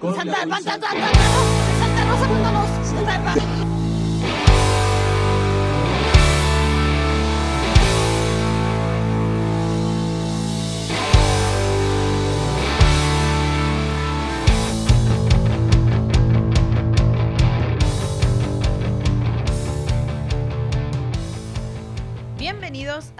[0.00, 1.44] 我不想要假装示好
[2.10, 3.67] 我只想要真实的拥抱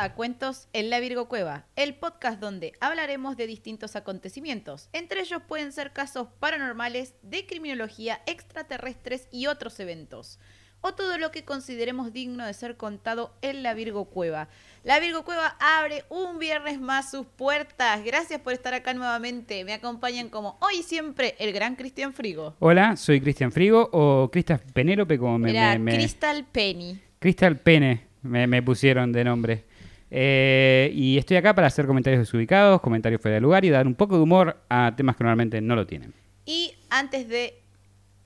[0.09, 4.89] a Cuentos en la Virgo Cueva, el podcast donde hablaremos de distintos acontecimientos.
[4.95, 10.39] Entre ellos pueden ser casos paranormales, de criminología, extraterrestres y otros eventos.
[10.81, 14.49] O todo lo que consideremos digno de ser contado en la Virgo Cueva.
[14.83, 18.03] La Virgo Cueva abre un viernes más sus puertas.
[18.05, 19.63] Gracias por estar acá nuevamente.
[19.65, 22.55] Me acompañan como hoy siempre el gran Cristian Frigo.
[22.61, 25.51] Hola, soy Cristian Frigo o Cristal Penélope como me...
[25.51, 26.99] Era me- me- Crystal Penny.
[27.19, 29.65] Crystal Pene me, me pusieron de nombre.
[30.11, 33.95] Eh, y estoy acá para hacer comentarios desubicados, comentarios fuera de lugar y dar un
[33.95, 36.15] poco de humor a temas que normalmente no lo tienen.
[36.47, 37.61] Y antes de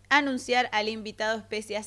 [0.08, 1.84] anunciar al invitado especial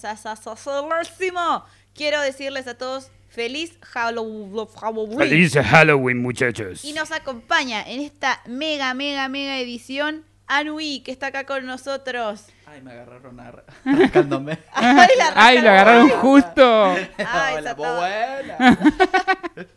[1.94, 5.18] quiero decirles a todos feliz Hallow- Halloween.
[5.64, 6.84] Halloween, muchachos!
[6.84, 12.46] Y nos acompaña en esta mega, mega, mega edición Anui, que está acá con nosotros.
[12.76, 14.58] Ay, me agarraron ar- arrancándome.
[14.74, 16.94] ¡Ay, la ¡Ay, lo agarraron justo!
[17.26, 18.78] Ay, Hola, buena.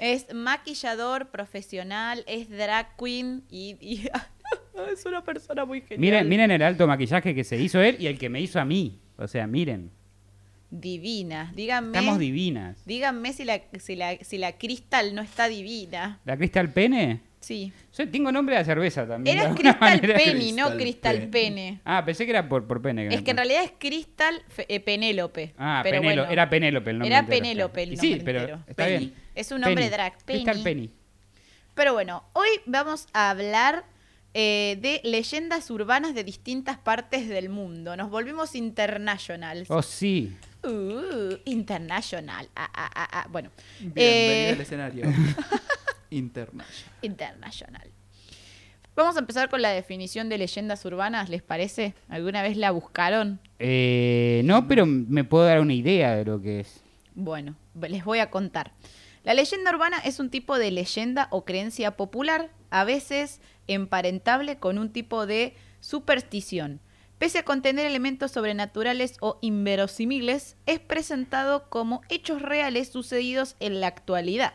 [0.00, 4.08] Es maquillador profesional, es drag queen y, y-
[4.90, 6.00] es una persona muy genial.
[6.00, 8.64] Miren, miren el alto maquillaje que se hizo él y el que me hizo a
[8.64, 8.98] mí.
[9.18, 9.90] O sea, miren,
[10.70, 11.52] Divina.
[11.54, 11.98] Díganme.
[11.98, 12.82] estamos divinas.
[12.86, 16.20] Díganme si la, si la, si la Crystal no está divina.
[16.24, 17.20] ¿La Crystal Pene?
[17.40, 17.72] Sí.
[17.96, 19.38] Yo tengo nombre de cerveza también.
[19.38, 20.00] Era Crystal.
[20.14, 21.28] Penny, no Crystal Crystal.
[21.30, 21.80] Pene.
[21.84, 23.08] Ah, pensé que era por, por pene.
[23.14, 25.54] Es que en realidad es Crystal eh, Penélope.
[25.56, 27.08] Ah, pero Penelo- bueno, era Penélope el nombre.
[27.08, 28.98] Era entero, Penélope el Y Sí, nombre pero está Penny.
[28.98, 29.14] bien.
[29.34, 29.90] Es un nombre Penny.
[29.96, 30.12] drag.
[30.24, 30.64] Crystal Penny.
[30.88, 30.90] Penny.
[31.74, 33.84] Pero bueno, hoy vamos a hablar
[34.34, 37.96] eh, de leyendas urbanas de distintas partes del mundo.
[37.96, 39.70] Nos volvimos internationals.
[39.70, 40.36] Oh, sí.
[40.62, 42.50] Uh, international.
[42.54, 43.26] Ah, ah, ah, ah.
[43.30, 45.04] Bueno, Bienvenido Eh, al escenario.
[46.10, 46.92] International.
[47.02, 47.90] international.
[48.96, 51.94] Vamos a empezar con la definición de leyendas urbanas, ¿les parece?
[52.08, 53.40] ¿Alguna vez la buscaron?
[53.58, 56.82] Eh, no, pero me puedo dar una idea de lo que es.
[57.14, 58.72] Bueno, les voy a contar.
[59.22, 64.78] La leyenda urbana es un tipo de leyenda o creencia popular, a veces emparentable con
[64.78, 66.80] un tipo de superstición.
[67.18, 73.88] Pese a contener elementos sobrenaturales o inverosímiles, es presentado como hechos reales sucedidos en la
[73.88, 74.54] actualidad.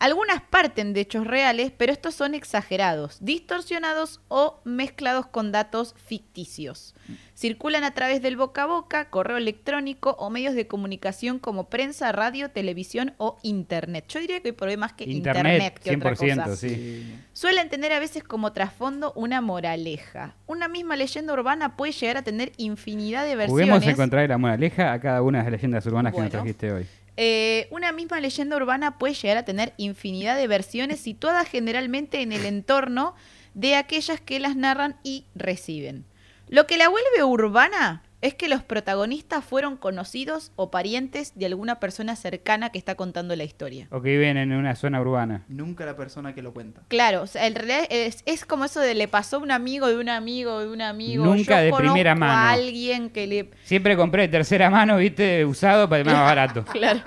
[0.00, 6.94] Algunas parten de hechos reales, pero estos son exagerados, distorsionados o mezclados con datos ficticios.
[7.34, 12.12] Circulan a través del boca a boca, correo electrónico o medios de comunicación como prensa,
[12.12, 14.04] radio, televisión o internet.
[14.08, 16.56] Yo diría que hoy por hoy más que internet, Internet, que otra 100%, cosa.
[16.56, 17.14] sí.
[17.32, 20.36] Suelen tener a veces como trasfondo una moraleja.
[20.46, 23.86] Una misma leyenda urbana puede llegar a tener infinidad de versiones.
[23.86, 26.86] A encontrar la moraleja a cada una de las leyendas urbanas que nos trajiste hoy.
[27.20, 32.30] Eh, una misma leyenda urbana puede llegar a tener infinidad de versiones situadas generalmente en
[32.30, 33.16] el entorno
[33.54, 36.04] de aquellas que las narran y reciben.
[36.48, 41.78] Lo que la vuelve urbana es que los protagonistas fueron conocidos o parientes de alguna
[41.78, 43.86] persona cercana que está contando la historia.
[43.90, 45.44] O que viven en una zona urbana.
[45.48, 46.82] Nunca la persona que lo cuenta.
[46.88, 49.86] Claro, o sea, en realidad es, es como eso de le pasó a un amigo
[49.86, 51.24] de un amigo de un amigo.
[51.24, 52.32] Nunca Yo de primera mano.
[52.32, 53.50] A alguien que le.
[53.62, 56.64] Siempre compré de tercera mano, viste, usado para más barato.
[56.64, 57.00] Claro.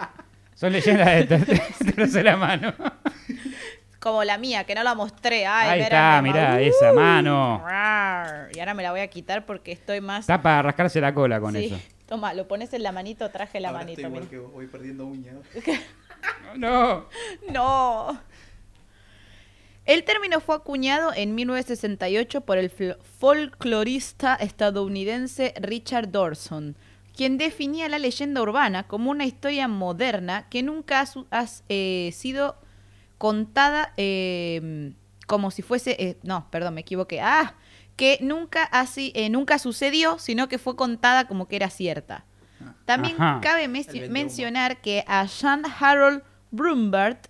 [0.56, 2.74] Son leyendas de, ter- de tercera mano.
[4.02, 5.46] Como la mía, que no la mostré.
[5.46, 7.62] Ay, Ahí mira, está, mirá, esa mano.
[7.64, 8.50] Rar.
[8.54, 10.22] Y ahora me la voy a quitar porque estoy más.
[10.22, 11.66] Está para rascarse la cola con Sí.
[11.66, 11.80] eso.
[12.08, 14.02] Toma, lo pones en la manito, traje la Ahora manito.
[14.02, 14.30] estoy igual mira.
[14.32, 15.36] que vos, voy perdiendo uñas.
[16.58, 17.08] No.
[17.52, 18.20] No.
[19.86, 26.76] El término fue acuñado en 1968 por el folclorista estadounidense Richard Dawson,
[27.16, 32.56] quien definía la leyenda urbana como una historia moderna que nunca ha, eh, sido
[33.22, 34.94] contada eh,
[35.28, 35.96] como si fuese...
[36.00, 37.22] eh, no, perdón, me equivoqué.
[37.22, 37.54] Ah,
[37.96, 42.26] que nunca, así, eh, nunca sucedió, sino que fue contada como que era cierta.
[42.86, 43.40] También Ajá.
[43.44, 47.28] cabe mencionar que a Jean Harold Brumbert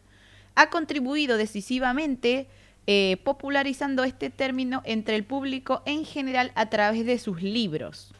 [0.55, 2.47] ha contribuido decisivamente
[2.87, 8.13] eh, popularizando este término entre el público en general a través de sus libros.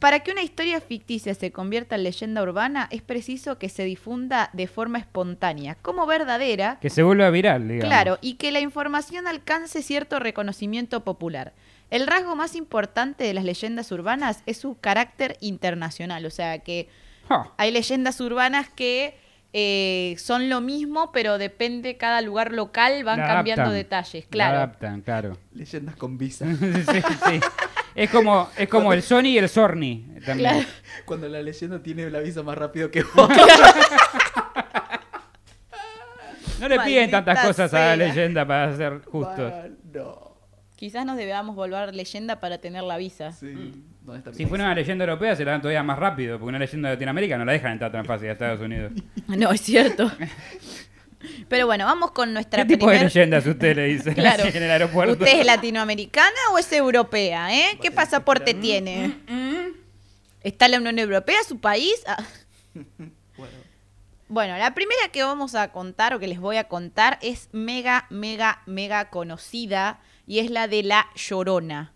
[0.00, 4.48] Para que una historia ficticia se convierta en leyenda urbana es preciso que se difunda
[4.54, 7.84] de forma espontánea, como verdadera, Que se vuelva viral, digamos.
[7.86, 11.52] Claro, y que la información alcance cierto reconocimiento popular.
[11.90, 16.88] El rasgo más importante de las leyendas urbanas es su carácter internacional, o sea que
[17.58, 19.18] hay leyendas urbanas que
[19.52, 23.74] eh, son lo mismo, pero depende cada lugar local, van La cambiando adaptan.
[23.76, 24.56] detalles, La claro.
[24.56, 25.38] adaptan, claro.
[25.52, 26.46] Leyendas con visa.
[26.56, 27.40] sí, sí.
[27.94, 30.50] Es como, es como el Sony y el Sorny también.
[30.50, 30.68] Claro.
[31.04, 33.28] Cuando la leyenda tiene la visa más rápido que vos.
[36.60, 39.50] No le piden tantas cosas a la leyenda para ser justos.
[39.94, 40.30] No.
[40.76, 43.32] Quizás nos debamos volver leyenda para tener la visa.
[43.32, 43.82] Sí.
[44.02, 46.50] ¿Dónde está mi Si fuera una leyenda europea se la dan todavía más rápido, porque
[46.50, 48.92] una leyenda de Latinoamérica no la dejan entrar tan fácil a Estados Unidos.
[49.28, 50.10] No, es cierto.
[51.48, 54.44] Pero bueno, vamos con nuestra ¿Qué tipo de leyendas usted le dice Claro.
[54.44, 55.12] en el aeropuerto?
[55.12, 57.54] ¿Usted es latinoamericana o es europea?
[57.54, 57.78] ¿eh?
[57.82, 59.14] ¿Qué pasaporte tiene?
[60.42, 61.94] ¿Está en la Unión Europea, su país?
[62.06, 62.16] Ah.
[63.36, 63.54] Bueno,
[64.28, 68.06] Bueno, la primera que vamos a contar o que les voy a contar es mega,
[68.10, 71.92] mega, mega conocida y es la de la Llorona.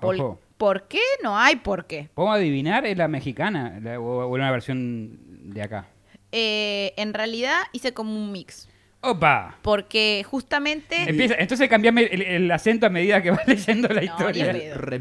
[0.00, 0.40] Por, Ojo.
[0.56, 1.00] ¿por qué?
[1.22, 2.08] No hay por qué.
[2.14, 2.86] ¿Podemos adivinar?
[2.86, 5.18] ¿Es la mexicana la- o, o una versión
[5.52, 5.86] de acá?
[6.32, 8.68] Eh, en realidad hice como un mix.
[9.02, 9.56] ¡Opa!
[9.62, 11.08] Porque justamente...
[11.08, 14.52] Empieza, entonces cambiame el, el acento a medida que vas leyendo la No, historia.
[14.52, 14.74] ni pedo.
[14.76, 14.98] re-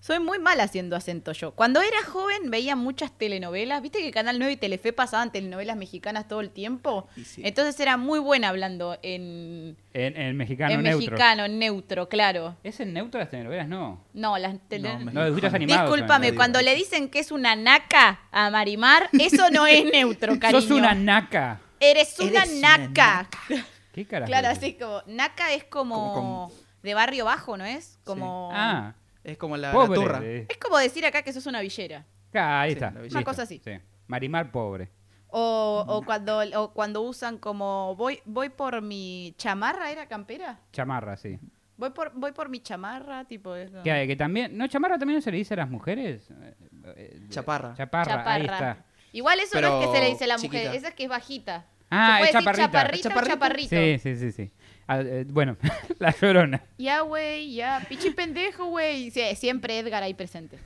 [0.00, 1.50] Soy muy mal haciendo acento yo.
[1.52, 3.82] Cuando era joven veía muchas telenovelas.
[3.82, 7.06] ¿Viste que Canal 9 y Telefe pasaban telenovelas mexicanas todo el tiempo?
[7.22, 7.42] Sí.
[7.44, 11.10] Entonces era muy buena hablando en, En, en mexicano en neutro.
[11.10, 12.56] mexicano, en neutro, claro.
[12.64, 13.68] ¿Es en neutro las telenovelas?
[13.68, 14.02] No.
[14.14, 15.20] No, las tele- No, No,
[15.54, 15.90] animados.
[15.90, 20.62] Discúlpame, cuando le dicen que es una naca a Marimar, eso no es neutro, cariño.
[20.62, 21.60] Sos una naca.
[21.78, 23.28] Eres una Eres una naca.
[23.92, 24.28] ¿Qué carajo?
[24.30, 24.56] Claro, es?
[24.58, 27.98] así como, naca es como, Como de barrio bajo, ¿no es?
[28.04, 28.50] Como...
[28.54, 28.94] Ah,
[29.24, 30.00] Es como la, la pobre.
[30.00, 30.20] turra.
[30.22, 30.46] eh.
[30.48, 32.06] Es como decir acá que sos una villera.
[32.34, 32.90] Ah, ahí Sí, está.
[32.90, 33.00] la.
[33.10, 33.60] Una cosa así.
[33.64, 33.72] Sí.
[34.06, 34.90] Marimar pobre.
[35.28, 40.58] O, o cuando, o cuando usan como voy, voy por mi chamarra, ¿era campera?
[40.72, 41.38] Chamarra, sí.
[41.76, 43.82] Voy por, voy por mi chamarra, tipo eso.
[43.84, 44.56] Que, que también.
[44.58, 46.28] ¿No, chamarra también no se le dice a las mujeres?
[46.30, 46.54] Eh,
[46.96, 47.74] eh, Chaparra.
[47.76, 48.70] Chaparra, ahí Chaparra.
[48.72, 48.84] está.
[49.12, 50.74] Igual eso no es que Pero se le dice a la mujer, chiquita.
[50.74, 51.66] esa es que es bajita.
[51.90, 52.68] Ah, se puede es decir chaparrita.
[52.70, 53.68] chaparrita o chaparrito.
[53.76, 54.52] Sí, sí, sí, sí.
[54.92, 55.56] Ah, eh, bueno,
[56.00, 56.64] la llorona.
[56.76, 57.84] Ya, güey, ya.
[57.88, 59.12] Pichi pendejo, güey.
[59.12, 60.58] Sí, siempre Edgar ahí presente.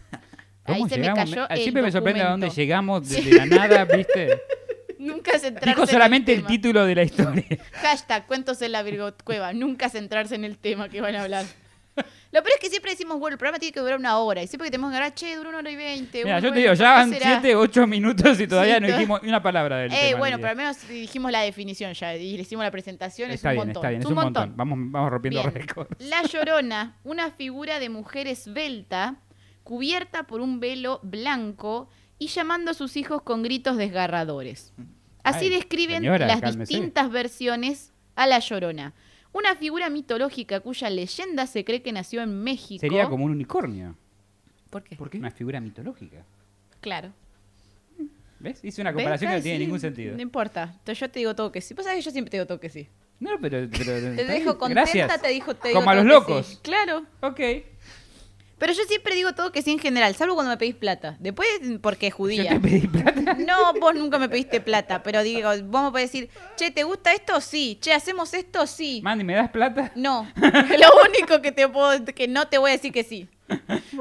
[0.65, 3.33] Ahí ¿Cómo se me cayó Ah, el Siempre me sorprende a dónde llegamos de, de
[3.33, 4.41] la nada, ¿viste?
[4.99, 6.49] Nunca centrarse Dijo en solamente el tema.
[6.49, 7.45] título de la historia.
[7.73, 9.53] Hashtag cuentos en la Virgo Cueva.
[9.53, 11.45] Nunca centrarse en el tema que van a hablar.
[11.97, 14.43] Lo peor es que siempre decimos, bueno, el programa tiene que durar una hora.
[14.43, 16.25] Y siempre que tenemos que hablar, che, dura una hora y veinte.
[16.25, 17.41] Mira, yo te digo, ya ¿por qué van?
[17.43, 20.19] 7, 8 minutos y todavía Sí, no dijimos ni una palabra del Eh, tema.
[20.19, 23.31] bueno, pero al menos dijimos la definición ya y le hicimos la presentación.
[23.31, 23.81] Está es un bien, montón.
[23.83, 24.53] está bien, es un montón.
[24.57, 25.91] Vamos, vamos rompiendo récords.
[26.01, 29.15] La Llorona, una figura de mujer esbelta,
[29.63, 31.89] cubierta por un velo blanco
[32.19, 34.73] y llamando a sus hijos con gritos desgarradores.
[35.23, 36.73] Así Ay, describen señora, las cálmese.
[36.75, 38.93] distintas versiones a La Llorona.
[39.35, 42.81] Una figura mitológica cuya leyenda se cree que nació en México.
[42.81, 43.97] Sería como un unicornio.
[44.71, 44.97] ¿Por qué?
[44.97, 45.19] ¿Por qué?
[45.19, 46.25] Una figura mitológica.
[46.81, 47.13] Claro.
[48.39, 48.65] ¿Ves?
[48.65, 48.97] Hice una ¿Ves?
[48.97, 50.15] comparación que no tiene sí, ningún sentido.
[50.17, 50.63] No importa.
[50.79, 51.75] Entonces yo te digo todo que sí.
[51.75, 52.89] Vos sabés que yo siempre te digo todo que sí.
[53.21, 53.69] No, pero.
[53.71, 55.23] pero Te dejo contenta, Gracias.
[55.23, 56.47] te dijo te digo Como a los locos.
[56.47, 56.59] sí.
[56.63, 57.05] Claro.
[57.23, 57.41] Ok.
[58.59, 61.17] Pero yo siempre digo todo que sí en general, salvo cuando me pedís plata.
[61.21, 61.49] Después,
[61.83, 62.49] porque es Yo judía.
[62.51, 63.35] te pedí plata.
[63.39, 67.13] No, vos nunca me pediste plata, pero digo, vos me podés decir, che, ¿te gusta
[67.13, 67.41] esto?
[67.41, 67.79] Sí.
[67.81, 68.67] Che, ¿hacemos esto?
[68.67, 69.01] Sí.
[69.03, 69.91] Mandy, ¿me das plata?
[69.97, 70.31] No.
[70.37, 73.29] Lo único que te puedo, que no te voy a decir que sí.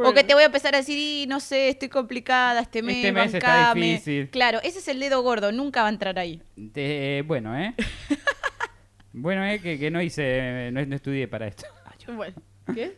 [0.03, 2.97] O que te voy a empezar a decir, "Y, no sé, estoy complicada, este mes,
[2.97, 3.85] Este mes está bancame".
[3.87, 4.29] difícil.
[4.29, 6.41] Claro, ese es el dedo gordo, nunca va a entrar ahí.
[6.71, 7.73] Te- bueno, ¿eh?
[9.11, 9.59] bueno, ¿eh?
[9.59, 10.69] Que, que no hice.
[10.71, 11.65] No, no estudié para esto.
[12.07, 12.35] Bueno,
[12.73, 12.97] ¿qué?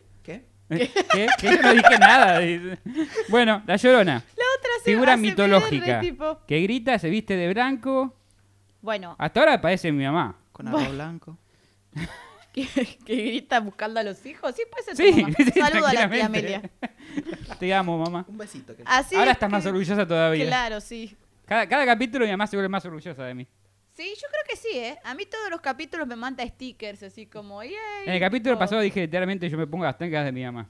[0.68, 0.90] ¿Qué?
[1.12, 1.26] ¿Qué?
[1.38, 2.40] Que yo no dije nada.
[3.28, 4.14] Bueno, la llorona.
[4.14, 6.00] La otra se Figura hace mitológica.
[6.00, 6.38] tipo.
[6.46, 8.14] Que grita, se viste de blanco.
[8.82, 10.36] Bueno, Hasta ahora parece mi mamá.
[10.52, 10.90] Con Bueno.
[10.92, 11.38] blanco.
[12.52, 12.66] que,
[13.04, 14.54] que grita buscando a los hijos.
[14.56, 15.34] Sí, puede ser tu Sí, mamá.
[15.52, 16.26] sí, Saludo a la tía.
[16.26, 16.62] Amelia.
[17.58, 18.24] Te amo, mamá.
[18.28, 18.74] Un besito.
[18.76, 20.46] que- Así ahora es estás más orgullosa todavía.
[20.46, 21.16] Claro, sí.
[21.46, 23.46] Cada, cada capítulo mi mamá se vuelve más orgullosa de mí.
[23.96, 24.98] Sí, yo creo que sí, ¿eh?
[25.04, 27.72] A mí todos los capítulos me manda stickers, así como, ¡yay!
[28.04, 30.68] En el capítulo tipo- pasado dije literalmente yo me pongo las tencas de mi mamá.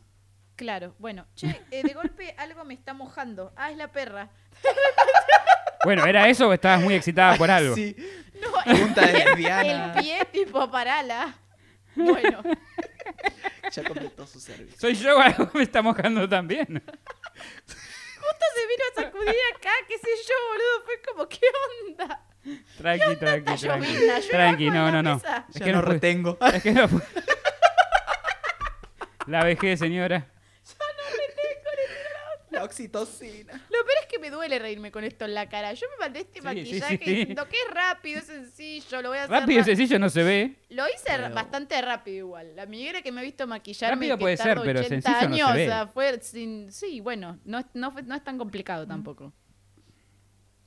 [0.55, 1.27] Claro, bueno.
[1.35, 3.53] Che, eh, de golpe algo me está mojando.
[3.57, 4.31] Ah, es la perra.
[5.85, 7.75] Bueno, ¿era eso o estabas muy excitada por algo?
[7.75, 7.97] Sí.
[8.41, 9.95] No, el, Punta lesbiana.
[9.97, 11.37] el pie, tipo, parala.
[11.97, 12.43] Bueno,
[13.73, 14.79] Ya completó su servicio.
[14.79, 16.67] ¿Soy yo o algo me está mojando también?
[16.67, 20.85] justo se vino a sacudir acá, qué sé yo, boludo.
[20.85, 21.41] Fue como, ¿qué
[21.89, 22.23] onda?
[22.79, 24.29] Tranqui, tranqui, Está tranqui.
[24.31, 25.15] Tranqui, no, la no, no.
[25.17, 25.47] mesa.
[25.49, 26.39] Es Ya que no fue- retengo.
[26.55, 27.03] Es que no fue-
[29.27, 30.27] La vejez, señora.
[32.51, 33.53] La oxitocina.
[33.53, 35.75] Lo peor es que me duele reírme con esto en la cara.
[35.75, 37.11] Yo me mandé este Sí, sí, maquillaje sí.
[37.15, 39.41] diciendo que es rápido, es sencillo, lo voy a hacer.
[39.41, 40.55] Rápido y ra- sencillo no se ve.
[40.71, 42.57] Lo hice Pero- bastante rápido igual.
[42.57, 45.29] La amiguera que me ha visto maquillarme Rápido que puede ser, tardo pero 80 sencillo
[45.29, 45.65] no se años, ve.
[45.65, 46.73] o sea, fue sin...
[46.73, 49.35] Sí, bueno, no, es- no, fue- no es tan complicado tampoco.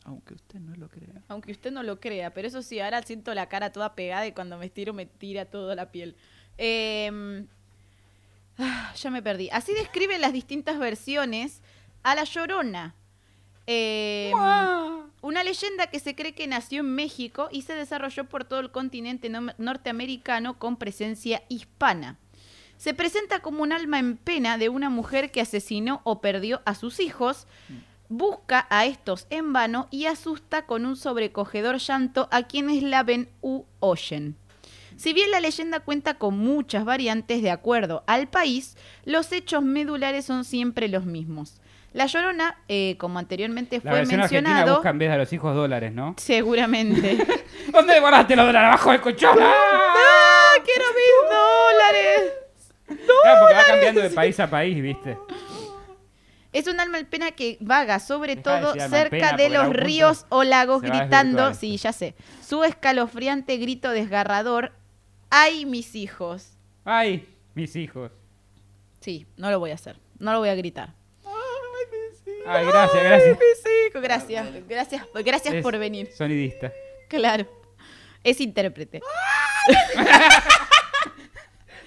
[0.09, 1.21] Aunque usted no lo crea.
[1.27, 4.31] Aunque usted no lo crea, pero eso sí, ahora siento la cara toda pegada y
[4.31, 6.15] cuando me estiro me tira toda la piel.
[6.57, 7.45] Eh,
[8.57, 9.49] ah, ya me perdí.
[9.51, 11.61] Así describen las distintas versiones
[12.03, 12.95] a la Llorona.
[13.67, 14.31] Eh,
[15.21, 18.71] una leyenda que se cree que nació en México y se desarrolló por todo el
[18.71, 22.17] continente no- norteamericano con presencia hispana.
[22.77, 26.73] Se presenta como un alma en pena de una mujer que asesinó o perdió a
[26.73, 27.45] sus hijos,
[28.09, 33.29] busca a estos en vano y asusta con un sobrecogedor llanto a quienes la ven
[33.41, 34.35] u oyen.
[34.97, 38.75] Si bien la leyenda cuenta con muchas variantes de acuerdo al país,
[39.05, 41.61] los hechos medulares son siempre los mismos.
[41.93, 45.17] La Llorona, eh, como anteriormente La fue versión argentina mencionado, busca en vez de a
[45.17, 46.15] los hijos dólares, ¿no?
[46.17, 47.17] seguramente.
[47.71, 48.67] ¿Dónde guardaste los dólares?
[48.67, 49.37] ¡Abajo del colchón!
[49.41, 52.33] ¡Ah, quiero mis dólares!
[53.23, 55.17] Claro, porque va cambiando de país a país, ¿viste?
[56.51, 60.25] Es un alma en pena que vaga sobre Deja todo cerca pena, de los ríos
[60.29, 62.15] o lagos gritando, sí, ya sé,
[62.45, 64.71] su escalofriante grito desgarrador,
[65.29, 66.57] ¡ay mis hijos!
[66.85, 68.11] ¡Ay, mis hijos!
[68.99, 70.95] Sí, no lo voy a hacer, no lo voy a gritar.
[72.47, 73.37] ¡Ay, gracias, gracias!
[73.37, 76.11] Mis hijos, gracias, gracias, gracias Es por venir.
[76.11, 76.73] Sonidista.
[77.09, 77.47] Claro,
[78.23, 79.01] es intérprete.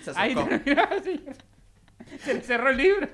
[0.05, 1.25] Se Ahí terminó así.
[2.25, 3.09] Se cerró el libro.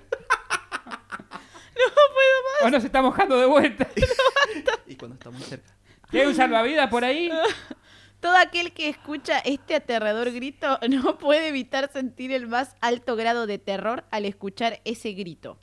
[1.88, 2.66] No puedo más.
[2.66, 3.88] O nos está mojando de vuelta.
[4.86, 5.70] Y cuando está muy cerca.
[6.10, 7.30] ¿Hay un salvavidas por ahí?
[8.20, 13.46] Todo aquel que escucha este aterrador grito no puede evitar sentir el más alto grado
[13.46, 15.58] de terror al escuchar ese grito.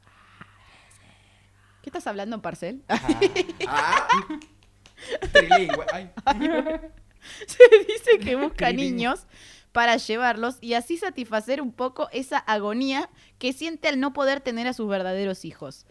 [1.82, 2.84] ¿Qué estás hablando, Parcel?
[3.68, 4.08] ¡Ah!
[5.34, 5.86] Trilingüe.
[5.92, 6.12] Ay.
[7.48, 9.26] Se dice que busca niños
[9.72, 14.68] para llevarlos y así satisfacer un poco esa agonía que siente al no poder tener
[14.68, 15.86] a sus verdaderos hijos.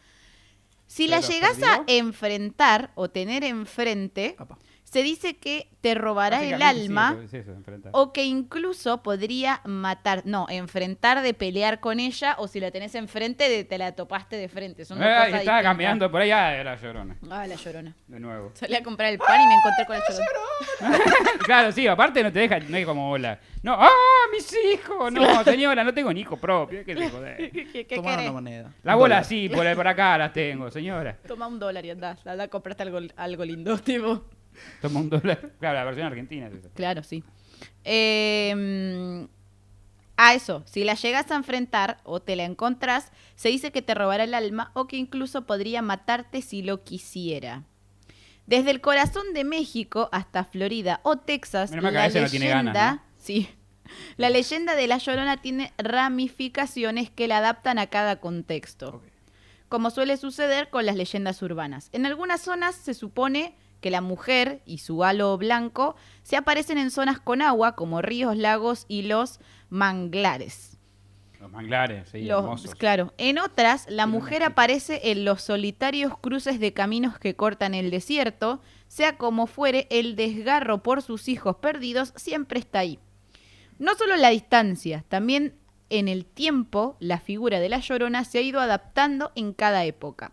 [0.86, 4.58] Si la ¿Pero llegas a enfrentar o tener enfrente, Apa.
[4.94, 7.90] Se dice que te robará el sí, alma es eso, enfrentar.
[7.92, 12.94] o que incluso podría matar, no, enfrentar de pelear con ella o si la tenés
[12.94, 14.84] enfrente de te la topaste de frente.
[14.84, 15.62] Son cosas estaba distintas.
[15.64, 16.30] caminando por ahí.
[16.30, 17.16] Ah, era llorona.
[17.28, 17.92] Ah, la llorona.
[18.06, 18.52] De nuevo.
[18.54, 21.04] Salí a comprar el pan y me encontré con la llorona.
[21.44, 23.40] claro, sí, aparte no te deja, no es como hola.
[23.64, 23.90] No, ¡ah,
[24.30, 25.10] mis hijos!
[25.12, 26.84] No, señora, no tengo ni hijo propio.
[26.84, 27.50] ¿Qué te joder?
[27.88, 28.72] ¿Qué, una moneda.
[28.84, 29.24] La Un bola dólar.
[29.24, 31.16] sí, por, por acá las tengo, señora.
[31.26, 32.16] Toma un dólar y andá.
[32.24, 34.22] Andá a comprarte algo, algo lindo, tipo.
[34.82, 35.52] Toma un dólar.
[35.58, 36.68] Claro, la versión argentina es esa.
[36.70, 37.22] Claro, sí.
[37.84, 39.26] Eh,
[40.16, 43.94] a eso, si la llegas a enfrentar o te la encontrás, se dice que te
[43.94, 47.64] robará el alma o que incluso podría matarte si lo quisiera.
[48.46, 53.02] Desde el corazón de México hasta Florida o Texas, la veces no tiene ganas, ¿no?
[53.16, 53.48] sí,
[54.16, 59.02] la leyenda de la Llorona tiene ramificaciones que la adaptan a cada contexto
[59.74, 61.88] como suele suceder con las leyendas urbanas.
[61.90, 66.90] En algunas zonas se supone que la mujer y su halo blanco se aparecen en
[66.90, 70.78] zonas con agua, como ríos, lagos y los manglares.
[71.38, 72.74] Los manglares, sí, Los- hermosos.
[72.76, 73.12] claro.
[73.18, 74.44] En otras, la Sí, mujer sí.
[74.44, 80.16] aparece en los solitarios cruces de caminos que cortan el desierto, sea como fuere, el
[80.16, 82.98] desgarro por sus hijos perdidos siempre está ahí.
[83.78, 85.56] No solo la distancia, también
[85.90, 90.32] en el tiempo la figura de la llorona se ha ido adaptando en cada época.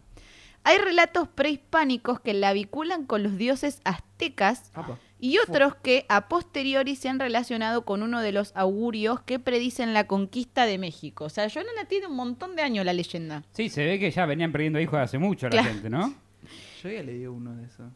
[0.64, 5.00] Hay relatos prehispánicos que la vinculan con los dioses aztecas Apa.
[5.20, 9.94] y otros que a posteriori se han relacionado con uno de los augurios que predicen
[9.94, 11.26] la conquista de México.
[11.26, 13.44] O sea, Llorona tiene un montón de años la leyenda.
[13.54, 15.70] Sí, se ve que ya venían perdiendo hijos hace mucho la Claro.
[15.70, 16.14] gente, ¿no?
[16.84, 17.92] Yo ya leí uno de esos.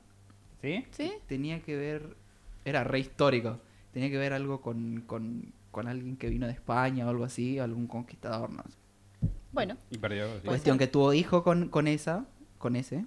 [0.62, 0.86] ¿Sí?
[0.92, 1.14] ¿Sí?
[1.28, 2.16] Tenía que ver.
[2.64, 3.60] Era re histórico.
[3.94, 7.60] Tenía que ver algo con, con, con alguien que vino de España o algo así,
[7.60, 9.28] algún conquistador, no sé.
[9.52, 10.28] Bueno, Y perdió.
[10.42, 10.48] sí.
[10.48, 12.26] Cuestión que tuvo hijo con, con esa,
[12.66, 13.06] con ese.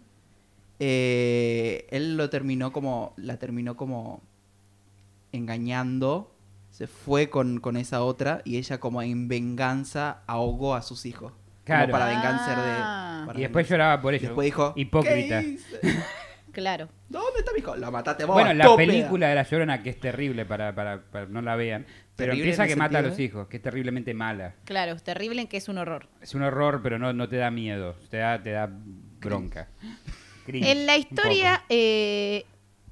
[0.78, 4.22] Eh, él lo terminó como, la terminó como
[5.32, 6.32] engañando.
[6.70, 11.32] Se fue con, con esa otra y ella como en venganza ahogó a sus hijos.
[11.64, 11.86] Claro.
[11.86, 13.18] Como para vengarse Ah.
[13.22, 13.26] de...
[13.26, 14.28] para Y después lloraba por ello.
[14.28, 15.40] Después dijo, Hipócrita.
[15.40, 15.80] "¿Qué hice?
[16.52, 16.88] claro.
[17.08, 17.74] ¿Dónde está mi hijo?
[17.74, 18.34] Lo mataste vos.
[18.34, 18.86] Bueno, la estúpida".
[18.86, 21.84] película de La Llorona, que es terrible para, para, para no la vean,
[22.14, 24.54] pero ¿Terrible empieza que mata a los hijos, que es terriblemente mala.
[24.64, 26.06] Claro, es terrible en que es un horror.
[26.20, 28.70] Es un horror, pero no, no te da miedo, te da, te da
[29.20, 29.68] bronca.
[30.46, 32.44] Cringe, En la historia eh,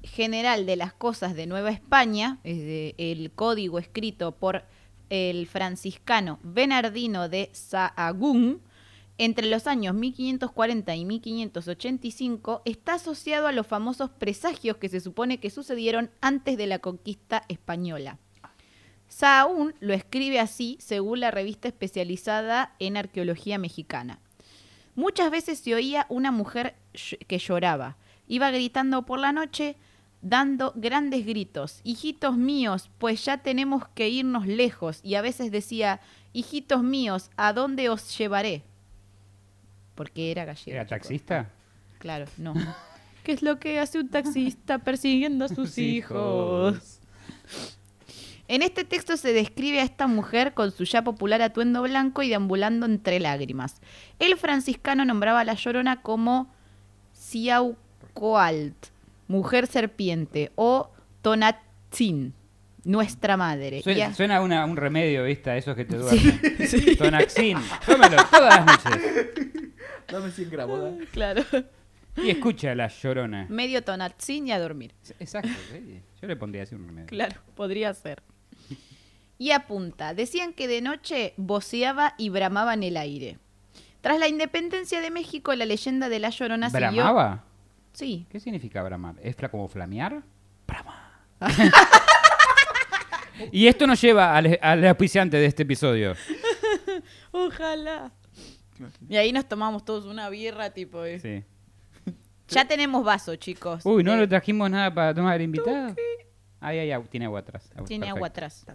[0.03, 4.63] general de las cosas de Nueva España, es de- el código escrito por
[5.09, 8.61] el franciscano Bernardino de Sahagún,
[9.19, 15.39] entre los años 1540 y 1585, está asociado a los famosos presagios que se supone
[15.39, 18.19] que sucedieron antes de la conquista española.
[19.07, 24.19] Sahagún lo escribe así según la revista especializada en arqueología mexicana.
[24.97, 26.75] Muchas veces se oía una mujer
[27.27, 29.75] que lloraba Iba gritando por la noche,
[30.21, 31.81] dando grandes gritos.
[31.83, 34.99] Hijitos míos, pues ya tenemos que irnos lejos.
[35.03, 36.01] Y a veces decía,
[36.33, 38.63] hijitos míos, ¿a dónde os llevaré?
[39.93, 40.75] Porque era gallego.
[40.75, 41.51] ¿Era taxista?
[41.99, 42.53] Claro, no.
[43.23, 46.99] ¿Qué es lo que hace un taxista persiguiendo a sus Sus hijos?
[48.49, 52.29] En este texto se describe a esta mujer con su ya popular atuendo blanco y
[52.29, 53.81] deambulando entre lágrimas.
[54.19, 56.53] El franciscano nombraba a la llorona como
[57.13, 58.75] Siaucoalt,
[59.27, 62.33] mujer serpiente, o Tonatzin,
[62.83, 63.81] nuestra madre.
[63.81, 65.49] Suena, a- suena una- un remedio, ¿viste?
[65.49, 66.39] A esos que te duermen.
[66.97, 67.57] Tonaxin.
[67.85, 69.25] Tómelo todas las noches.
[70.07, 70.79] Dame 100 gramos.
[70.83, 71.05] ¿eh?
[71.11, 71.43] Claro.
[72.15, 73.45] Y escucha la llorona.
[73.49, 74.93] Medio Tonatzin y a dormir.
[75.19, 76.01] Exacto, sí.
[76.21, 77.07] Yo le pondría así un remedio.
[77.07, 78.23] Claro, podría ser.
[79.37, 83.37] Y apunta, decían que de noche voceaba y bramaba en el aire.
[84.01, 86.91] Tras la independencia de México, la leyenda de la Llorona siguió...
[86.91, 87.43] ¿Bramaba?
[87.93, 89.15] Sí, ¿Qué significa bramar?
[89.21, 90.21] ¿Es como flamear?
[90.67, 91.23] Brama.
[93.51, 96.13] y esto nos lleva al, al auspiciante de este episodio.
[97.31, 98.11] ojalá.
[99.09, 101.03] Y ahí nos tomamos todos una birra, tipo...
[101.05, 101.19] eh.
[101.19, 101.43] Sí.
[102.49, 103.85] Ya tenemos vaso, chicos.
[103.85, 105.93] Uy, no Eh, le trajimos nada para tomar invitado.
[106.61, 107.69] Ahí, ahí, tiene agua atrás.
[107.85, 108.15] Tiene Perfecto.
[108.15, 108.65] agua atrás.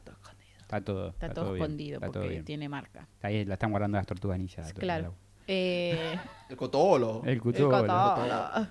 [0.77, 1.09] Está todo.
[1.11, 3.07] Está, todo bien, escondido Está porque tiene marca.
[3.21, 4.63] Ahí la están guardando las tortugas ninja.
[4.73, 5.15] Claro.
[5.47, 7.23] Eh, El cotolo.
[7.25, 8.69] El cotolo.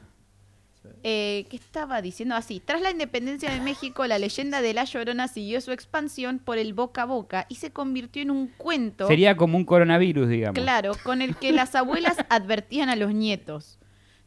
[1.03, 2.35] Eh, ¿Qué estaba diciendo?
[2.35, 6.57] Así, tras la independencia de México, la leyenda de La Llorona siguió su expansión por
[6.57, 10.59] el boca a boca y se convirtió en un cuento, Sería como un coronavirus, digamos.
[10.59, 13.77] claro, con el que las abuelas advertían a los nietos.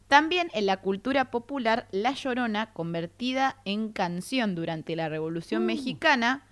[0.07, 6.45] También en la cultura popular, La Llorona, convertida en canción durante la Revolución Mexicana,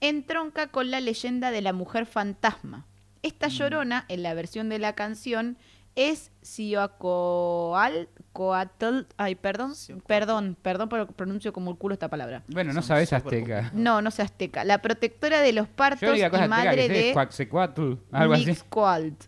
[0.00, 2.86] entronca con la leyenda de la mujer fantasma.
[3.22, 5.56] Esta llorona, en la versión de la canción,
[5.96, 9.72] es Siocoal, Coatl, ay, perdón,
[10.06, 12.42] perdón, perdón, pero pronuncio como el culo esta palabra.
[12.48, 13.70] Bueno, no sabes azteca.
[13.72, 14.62] No, no sé azteca.
[14.64, 17.14] La protectora de los partos y madre de.
[18.28, 19.26] Mixcoatl,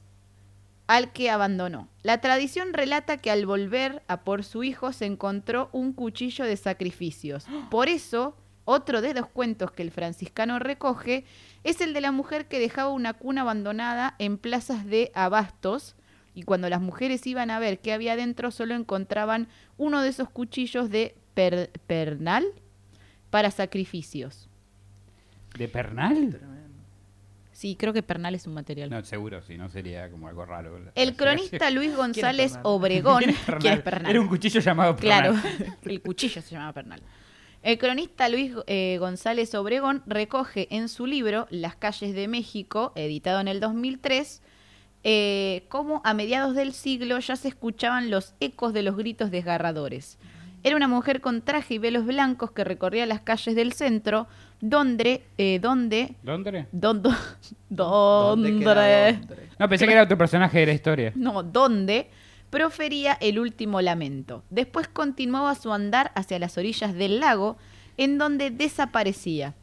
[0.87, 1.89] al que abandonó.
[2.03, 6.57] La tradición relata que al volver a por su hijo se encontró un cuchillo de
[6.57, 7.47] sacrificios.
[7.71, 8.37] Por eso,
[8.71, 11.25] otro de los cuentos que el franciscano recoge
[11.65, 15.97] es el de la mujer que dejaba una cuna abandonada en plazas de abastos
[16.35, 20.29] y cuando las mujeres iban a ver qué había dentro solo encontraban uno de esos
[20.29, 22.45] cuchillos de per- pernal
[23.31, 24.49] para sacrificios.
[25.57, 26.39] ¿De Pernal?
[27.53, 28.89] Sí, creo que pernal es un material.
[28.91, 30.79] No, seguro, si no sería como algo raro.
[30.95, 32.57] El cronista Luis González?
[32.63, 33.19] Obregón.
[33.25, 33.61] ¿Quién es Pernal?
[33.61, 34.11] ¿Quién es Pernal?
[34.11, 35.77] Era un cuchillo llamado Claro, Pernal.
[35.87, 37.01] el cuchillo se llamaba Pernal.
[37.63, 43.41] El cronista Luis eh, González Obregón recoge en su libro Las calles de México, editado
[43.41, 44.43] en el 2003,
[45.05, 50.19] eh, cómo a mediados del siglo ya se escuchaban los ecos de los gritos desgarradores.
[50.65, 54.27] Era una mujer con traje y velos blancos que recorría las calles del centro,
[54.61, 56.67] donde, eh, donde, ¿Dónde?
[56.73, 57.11] donde,
[57.71, 59.49] ¿Dónde queda donde, dónde?
[59.59, 61.13] No, pensé que era otro personaje de la historia.
[61.15, 62.11] no, donde
[62.51, 64.43] profería el último lamento.
[64.51, 67.57] Después continuaba su andar hacia las orillas del lago,
[67.97, 69.55] en donde desaparecía.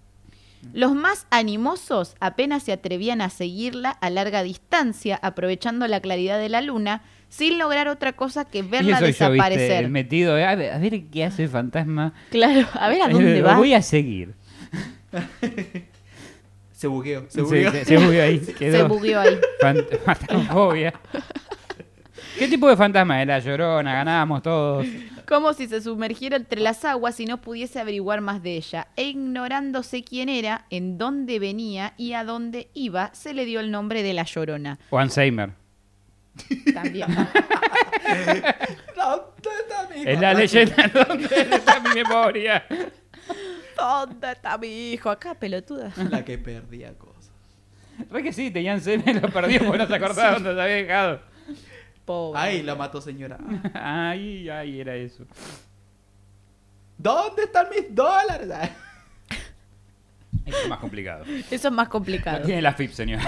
[0.74, 6.50] Los más animosos apenas se atrevían a seguirla a larga distancia, aprovechando la claridad de
[6.50, 9.30] la luna, sin lograr otra cosa que verla soy yo, ¿viste?
[9.30, 9.90] desaparecer.
[9.90, 10.34] Metido.
[10.36, 12.14] A ver, a ver qué hace el fantasma.
[12.32, 13.58] Claro, a ver a dónde Lo va.
[13.58, 14.34] voy a seguir.
[16.72, 17.26] Se bugueó.
[17.30, 17.72] Se bugueó.
[17.72, 18.40] se, se bugueó ahí.
[18.60, 19.40] Se bugueó ahí.
[19.62, 20.94] Fant- Fantasmofobia.
[22.38, 23.40] ¿Qué tipo de fantasma era?
[23.40, 24.86] Llorona, ganábamos todos.
[25.28, 28.88] Como si se sumergiera entre las aguas y no pudiese averiguar más de ella.
[28.96, 33.72] E ignorándose quién era, en dónde venía y a dónde iba, se le dio el
[33.72, 34.78] nombre de la Llorona.
[34.90, 35.52] O Alzheimer.
[36.74, 37.08] También.
[38.96, 40.10] ¿Dónde está mi hijo?
[40.10, 42.66] Es la leyenda donde está mi memoria.
[43.78, 45.10] ¿Dónde está mi hijo?
[45.10, 45.92] Acá, pelotuda.
[46.10, 47.32] La que perdía cosas.
[48.12, 51.35] Re que sí, tenían Alzheimer, lo perdió porque no se acordaba dónde se había dejado.
[52.06, 52.40] Pobre.
[52.40, 53.38] Ay, la mató señora.
[53.74, 55.26] Ay, ay, era eso.
[56.98, 58.48] ¿Dónde están mis dólares?
[60.46, 61.26] Eso es más complicado.
[61.50, 62.46] Eso es más No complicado.
[62.46, 63.20] tiene la FIP, señor.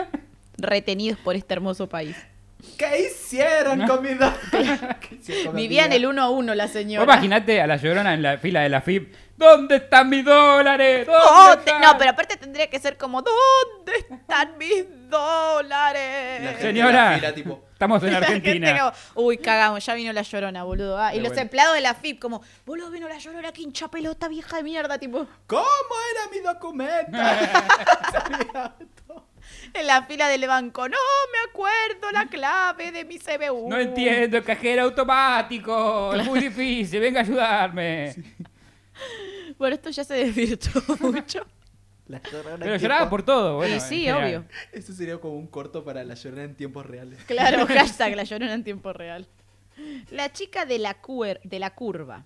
[0.58, 2.16] Retenidos por este hermoso país.
[2.78, 4.80] ¿Qué hicieron con mis dólares?
[5.00, 7.04] ¿Qué hicieron con mi Vivían el uno a uno la Vos señora.
[7.04, 9.14] imaginate a la llorona en la fila de la FIP.
[9.36, 11.06] ¿Dónde están mis dólares?
[11.06, 11.58] ¿Dónde ¿Dónde?
[11.70, 11.82] están?
[11.82, 16.42] No, pero aparte tendría que ser como ¿Dónde están mis dólares?
[16.42, 16.88] La Señora.
[17.06, 18.78] en la fila, tipo, Estamos en Argentina.
[19.14, 20.98] como, Uy, cagamos, ya vino la llorona, boludo.
[20.98, 21.42] Ah, y los bueno.
[21.42, 24.96] empleados de la FIP, como, boludo, vino la llorona, que hincha pelota, vieja de mierda,
[24.98, 25.26] tipo.
[25.46, 25.64] ¿Cómo
[26.12, 27.18] era mi documento?
[29.74, 30.96] En la fila del banco, no
[31.32, 33.68] me recuerdo la clave de mi CBU.
[33.68, 36.14] No entiendo, el cajero automático.
[36.14, 38.14] Es muy difícil, venga a ayudarme.
[39.58, 41.46] Bueno, esto ya se desvirtuó mucho.
[42.08, 43.80] La llorona en Pero tiempo- lloraba por todo, bueno.
[43.80, 44.24] Sí, general.
[44.24, 44.44] obvio.
[44.72, 47.18] Eso sería como un corto para la llorona en tiempos reales.
[47.26, 49.26] Claro, hashtag la llorona en tiempo real.
[50.10, 52.24] La chica de la, cuer- de la curva.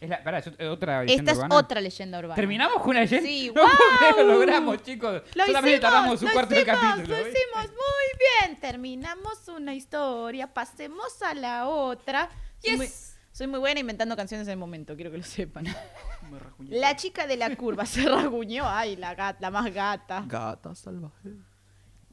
[0.00, 1.54] Es la- pará, es otra Esta leyenda es urbana.
[1.56, 2.34] otra leyenda urbana.
[2.34, 3.28] ¿Terminamos con una leyenda?
[3.28, 4.16] Sí, no ¡guau!
[4.16, 5.22] lo logramos, chicos.
[5.34, 7.08] Lo Solamente hicimos, tardamos un lo cuarto de hicimos, capítulo.
[7.08, 7.28] Lo ¿eh?
[7.30, 8.60] hicimos muy bien.
[8.60, 12.30] Terminamos una historia, pasemos a la otra.
[12.64, 12.88] Soy, muy,
[13.32, 15.64] soy muy buena inventando canciones en el momento, quiero que lo sepan.
[15.64, 16.78] Me.
[16.78, 18.64] La chica de la curva se rasguñó.
[18.68, 20.24] Ay, la gata, la más gata.
[20.26, 21.30] Gata salvaje.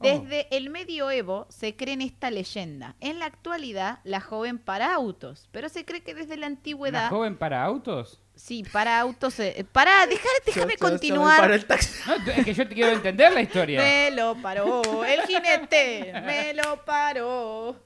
[0.00, 2.94] Desde el medioevo se cree en esta leyenda.
[3.00, 7.10] En la actualidad, la joven para autos, pero se cree que desde la ¿Una antigüedad.
[7.10, 8.20] joven para autos?
[8.36, 9.40] Sí, para autos.
[9.40, 11.40] eh, para, dejar, déjame Yo- yo- continuar.
[11.40, 11.98] paro el taxi.
[12.06, 13.80] No, es que yo te quiero entender la historia.
[13.80, 17.76] Me lo paró el jinete, me lo paró.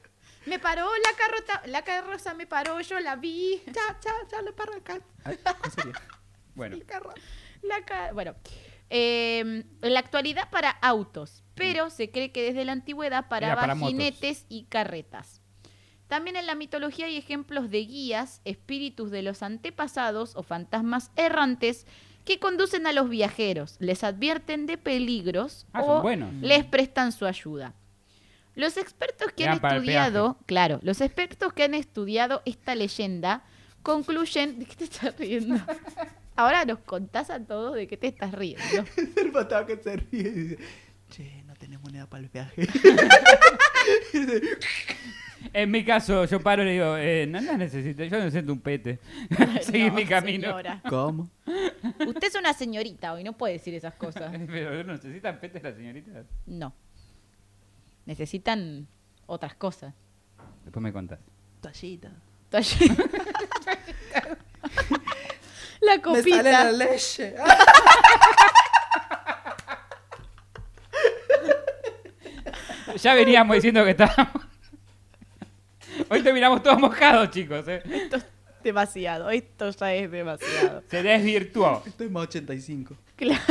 [0.45, 3.63] Me paró la carrota, la carroza me paró, yo la vi.
[3.67, 3.73] Ya,
[4.05, 5.01] ya, ya lo paró acá.
[6.55, 7.15] Bueno, El carro.
[7.63, 8.35] La ca- bueno,
[8.91, 9.39] eh,
[9.81, 13.91] en la actualidad para autos, pero se cree que desde la antigüedad paraba para motos.
[13.91, 15.41] jinetes y carretas.
[16.09, 21.87] También en la mitología hay ejemplos de guías, espíritus de los antepasados o fantasmas errantes
[22.27, 26.33] que conducen a los viajeros, les advierten de peligros Ah, o buenos.
[26.35, 27.75] les prestan su ayuda.
[28.55, 33.43] Los expertos que han Eran estudiado, claro, los expertos que han estudiado esta leyenda
[33.83, 35.57] concluyen, ¿de qué te estás riendo?
[36.37, 38.85] Ahora nos contás a todos de qué te estás riendo.
[39.17, 40.59] El patado que se ríe y dice,
[41.11, 42.67] che, tenés moneda para el viaje.
[45.53, 48.61] en mi caso, yo paro y le digo, eh, no, no necesito, yo necesito un
[48.61, 48.99] pete.
[49.63, 50.49] Seguir No, mi camino.
[50.49, 50.83] señora.
[50.89, 51.31] ¿Cómo?
[52.05, 54.33] Usted es una señorita hoy, no puede decir esas cosas.
[54.49, 56.27] Pero ¿no necesitan petes las señoritas?
[56.47, 56.75] No.
[58.07, 58.89] Necesitan
[59.27, 59.95] otras cosas.
[60.65, 61.21] Después me contás.
[61.61, 62.11] Tallita.
[62.51, 62.97] Toalla-
[65.81, 66.73] la Me sale la copita.
[66.73, 67.35] leche.
[72.97, 74.43] Ya veníamos diciendo que estábamos.
[76.09, 77.67] Hoy terminamos todos mojados, chicos.
[77.69, 77.83] ¿eh?
[77.91, 78.25] Esto es
[78.63, 79.31] demasiado.
[79.31, 80.83] Esto ya es demasiado.
[80.89, 81.83] Se desvirtuó.
[81.87, 82.97] Estoy más 85.
[83.17, 83.43] Claro.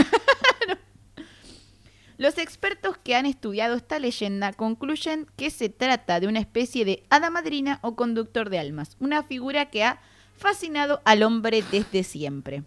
[2.17, 7.03] Los expertos que han estudiado esta leyenda concluyen que se trata de una especie de
[7.09, 9.99] hada madrina o conductor de almas, una figura que ha
[10.37, 12.61] fascinado al hombre desde siempre.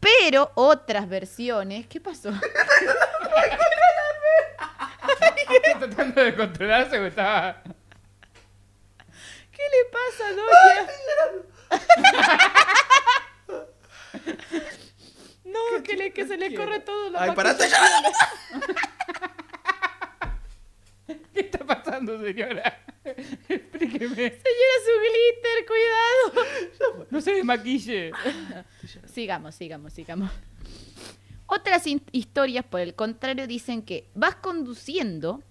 [0.00, 2.32] Pero otras versiones, ¿qué pasó?
[5.22, 7.62] Está tratando de controlarse o estaba.
[9.52, 10.88] ¿Qué le pasa, doña?
[15.44, 17.78] No, que, le- que se le corre todo la Ay, parate ya.
[21.34, 22.78] ¿Qué está pasando, señora?
[23.04, 24.14] Explíqueme.
[24.14, 27.06] Señora, su glitter, cuidado.
[27.10, 28.12] No se desmaquille.
[29.12, 30.30] Sigamos, sigamos, sigamos.
[31.54, 35.42] Otras historias, por el contrario, dicen que vas conduciendo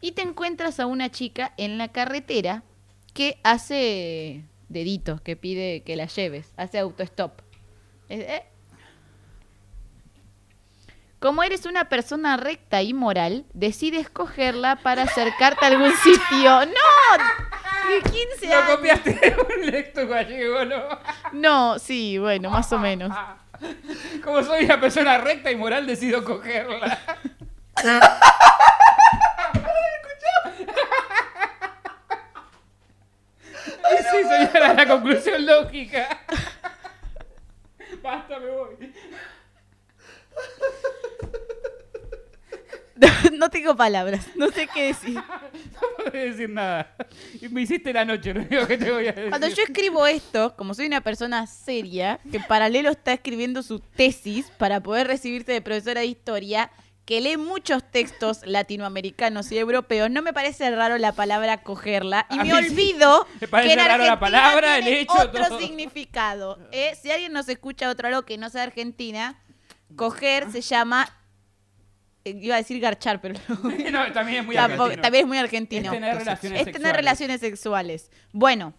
[0.00, 2.62] y te encuentras a una chica en la carretera
[3.12, 7.40] que hace deditos, que pide que la lleves, hace autostop.
[8.08, 8.42] Eh, eh.
[11.18, 16.66] Como eres una persona recta y moral, decides cogerla para acercarte a algún sitio.
[16.66, 17.90] ¡No!
[17.90, 18.76] De 15 Lo años.
[18.76, 20.84] copiaste de un lecto gallego, ¿no?
[21.32, 23.12] No, sí, bueno, más o menos.
[24.24, 26.98] Como soy una persona recta y moral, decido cogerla.
[34.10, 36.20] Sí, señora, la conclusión lógica.
[38.02, 38.92] Basta, me voy.
[43.32, 45.18] No tengo palabras, no sé qué decir.
[45.72, 46.94] No puedo decir nada.
[47.40, 49.30] Y me hiciste la noche, lo único que te voy a decir.
[49.30, 53.80] Cuando yo escribo esto, como soy una persona seria, que en paralelo está escribiendo su
[53.80, 56.70] tesis para poder recibirse de profesora de historia,
[57.04, 62.36] que lee muchos textos latinoamericanos y europeos, no me parece raro la palabra cogerla y
[62.36, 62.56] me mí sí.
[62.56, 65.58] olvido Me parece que en raro la palabra, el tiene hecho, otro todo.
[65.58, 66.58] significado.
[66.70, 66.96] ¿eh?
[67.00, 69.42] Si alguien nos escucha otro algo que no sea Argentina,
[69.96, 71.08] coger se llama
[72.24, 73.56] iba a decir garchar, pero no.
[73.90, 75.02] No, también es muy Tampoco- argentino.
[75.02, 75.84] también es muy argentino.
[75.86, 76.96] Es tener relaciones Es tener sexuales.
[76.96, 78.10] relaciones sexuales.
[78.32, 78.74] Bueno,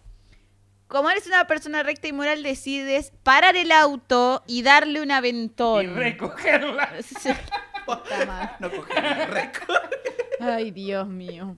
[0.86, 5.84] como eres una persona recta y moral, decides parar el auto y darle un aventón.
[5.84, 6.90] Y recogerla.
[7.02, 7.30] Sí.
[8.60, 9.76] No cogí el récord.
[10.40, 11.56] Ay, Dios mío.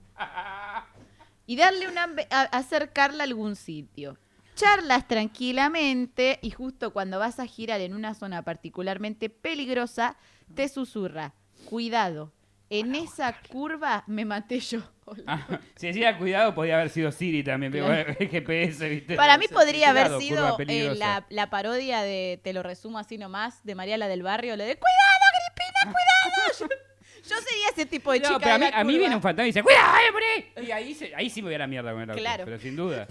[1.45, 2.09] Y darle una
[2.51, 4.17] acercarla a algún sitio.
[4.55, 10.17] Charlas tranquilamente y justo cuando vas a girar en una zona particularmente peligrosa,
[10.53, 11.33] te susurra,
[11.65, 12.31] cuidado,
[12.69, 14.81] En esa curva me maté yo.
[15.25, 18.13] Ah, si decía cuidado, podía haber sido Siri también, pero Claro.
[18.19, 19.15] el GPS, ¿viste?
[19.15, 23.63] Para mí podría haber sido eh, la, la parodia de Te lo resumo así nomás,
[23.63, 26.77] de María la del barrio, lo de ¡Cuidado, Agripina, cuidado!
[27.27, 29.43] Yo, yo sería ese tipo de No, chica pero a mí, a viene un fantasma
[29.47, 30.67] y dice, ¡cuidado, morí!
[30.67, 32.43] Y ahí, se- ahí sí me voy a la mierda con el auto, Claro.
[32.45, 33.07] pero sin duda.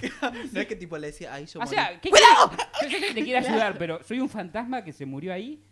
[0.52, 1.74] No es que tipo le decía, ahí yo O morí.
[1.76, 2.50] sea, ¿qué ¡cuidado!
[2.82, 5.62] Yo sé que te quiero ayudar, pero soy un fantasma que se murió ahí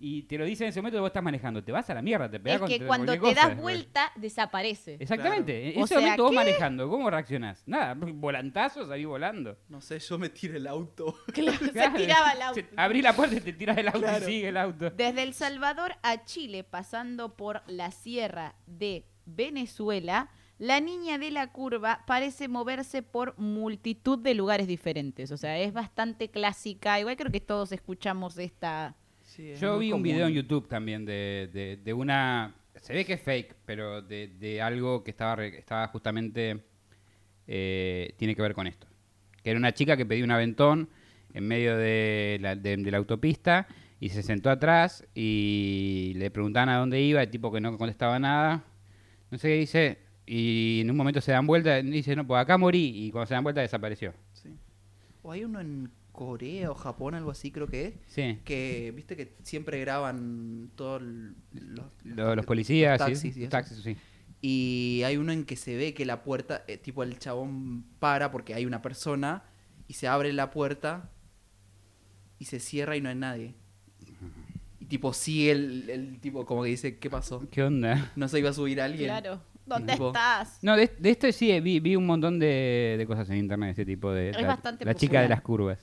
[0.00, 1.62] y te lo dice en ese momento que vos estás manejando.
[1.62, 3.34] Te vas a la mierda, te pegás Es que cuando te cosa.
[3.48, 4.96] das vuelta, desaparece.
[4.98, 5.74] Exactamente.
[5.74, 6.36] En O ese sea, momento vos ¿qué?
[6.36, 7.62] manejando, ¿cómo reaccionás?
[7.66, 9.58] Nada, volantazos, salí volando.
[9.68, 11.14] No sé, yo me tiré el auto.
[11.34, 12.60] Claro, se tiraba el auto.
[12.76, 14.28] Abrí la puerta y te tiras el auto Claro.
[14.28, 14.90] y sigue el auto.
[14.90, 21.50] Desde El Salvador a Chile, pasando por la sierra de Venezuela, la niña de la
[21.52, 25.30] curva parece moverse por multitud de lugares diferentes.
[25.32, 27.00] O sea, es bastante clásica.
[27.00, 28.94] Igual creo que todos escuchamos esta.
[29.30, 32.52] Sí, Yo vi un video en YouTube también de, de- de una...
[32.80, 36.64] Se ve que es fake, pero de, de algo que estaba, estaba justamente...
[37.46, 38.86] eh, tiene que ver con esto.
[39.42, 40.88] Que era una chica que pedía un aventón
[41.32, 43.68] en medio de la, de- la autopista
[44.00, 48.18] y se sentó atrás y le preguntaban a dónde iba, el tipo que no contestaba
[48.18, 48.64] nada.
[49.30, 49.98] No sé qué dice.
[50.26, 53.06] Y en un momento se dan vuelta y dice, no, pues acá morí.
[53.06, 54.12] Y cuando se dan vuelta desapareció.
[54.32, 54.48] Sí.
[55.22, 55.90] O hay uno en
[56.26, 57.94] Corea o Japón, algo así creo que es.
[58.08, 58.38] Sí.
[58.44, 63.50] Que, viste que siempre graban todos los, Lo- Los, policías, los sí, taxis y eso.
[63.50, 63.96] taxis, sí.
[64.42, 68.30] Y hay uno en que se ve que la puerta, eh, tipo el chabón para
[68.30, 69.44] porque hay una persona
[69.88, 71.10] y se abre la puerta
[72.38, 73.54] y se cierra y no hay nadie.
[74.78, 77.48] Y tipo sigue el, el tipo como que dice, ¿qué pasó?
[77.50, 78.12] ¿Qué onda?
[78.14, 79.08] No se iba a subir alguien.
[79.08, 79.40] Claro.
[79.66, 80.58] ¿Dónde Tipo- estás?
[80.62, 83.84] No, de, de esto sí, vi, vi un montón de, de cosas en internet, ese
[83.86, 84.30] tipo de...
[84.30, 85.78] Es la, bastante la chica de las curvas.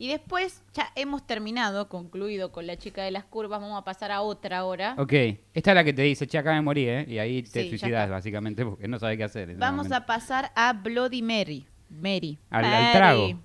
[0.00, 3.60] Y después ya hemos terminado, concluido con la chica de las curvas.
[3.60, 4.94] Vamos a pasar a otra hora.
[4.96, 5.12] Ok,
[5.52, 7.04] esta es la que te dice, che, acá me morí, ¿eh?
[7.08, 8.14] Y ahí te Sí, ya suicidas, está.
[8.14, 9.42] básicamente, porque no sabes qué hacer.
[9.44, 11.66] en ese Vamos a pasar a Bloody Mary.
[11.90, 12.38] Mary.
[12.48, 12.92] Al, al Mary.
[12.96, 13.40] trago.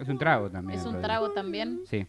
[0.00, 0.78] Es un trago también.
[0.80, 1.80] Es un trago también.
[1.90, 2.06] Sí.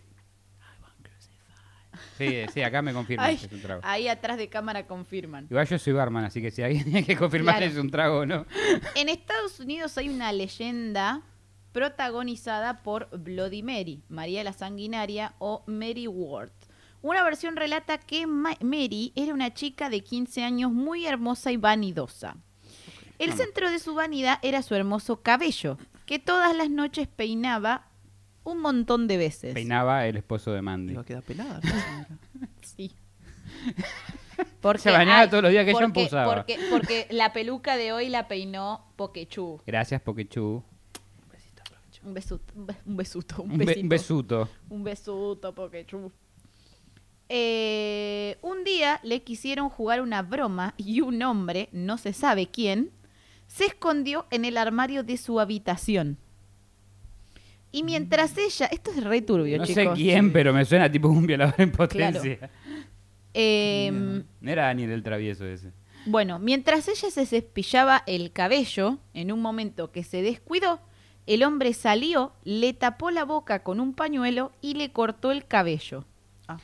[2.17, 3.81] Sí, sí, acá me confirman Ay, que es un trago.
[3.83, 5.45] ahí atrás de cámara confirman.
[5.49, 7.71] Igual yo soy barman, así que si alguien tiene que confirmar Claro.
[7.71, 8.45] es un trago o no.
[8.95, 11.21] En Estados Unidos hay una leyenda
[11.77, 16.49] protagonizada por Bloody Mary, María la Sanguinaria o Mary Ward.
[17.03, 21.57] Una versión relata que Ma- Mary era una chica de 15 años muy hermosa y
[21.57, 22.35] vanidosa.
[23.19, 27.87] El centro de su vanidad era su hermoso cabello, que todas las noches peinaba
[28.43, 29.53] un montón de veces.
[29.53, 30.93] Peinaba el esposo de Mandy.
[30.93, 31.61] Iba a quedar pelada.
[32.63, 32.91] Sí.
[34.61, 36.35] Porque, Se bañaba ay, todos los días, ¿qué porque, shampoo usaba?
[36.35, 39.61] Porque, porque la peluca de hoy la peinó Pokechú.
[39.65, 40.63] Gracias, Pokechu.
[42.07, 43.81] Un besuto, un be- un besuto, un, Un, be- besito.
[43.83, 44.49] un besuto.
[44.69, 46.09] Un besuto, Pokechú.
[47.27, 52.91] Eh, un día le quisieron jugar una broma y un hombre, no se sabe quién,
[53.47, 56.17] se escondió en el armario de su habitación.
[57.73, 61.27] Y mientras ella, esto es re turbio, No sé quién, pero me suena tipo un
[61.27, 62.49] violador en potencia.
[63.33, 65.73] Em, No era Daniel el travieso ese.
[66.05, 70.79] Bueno, mientras ella se cepillaba el cabello, en un momento que se descuidó,
[71.27, 76.05] el hombre salió, le tapó la boca con un pañuelo y le cortó el cabello.
[76.47, 76.57] Ah.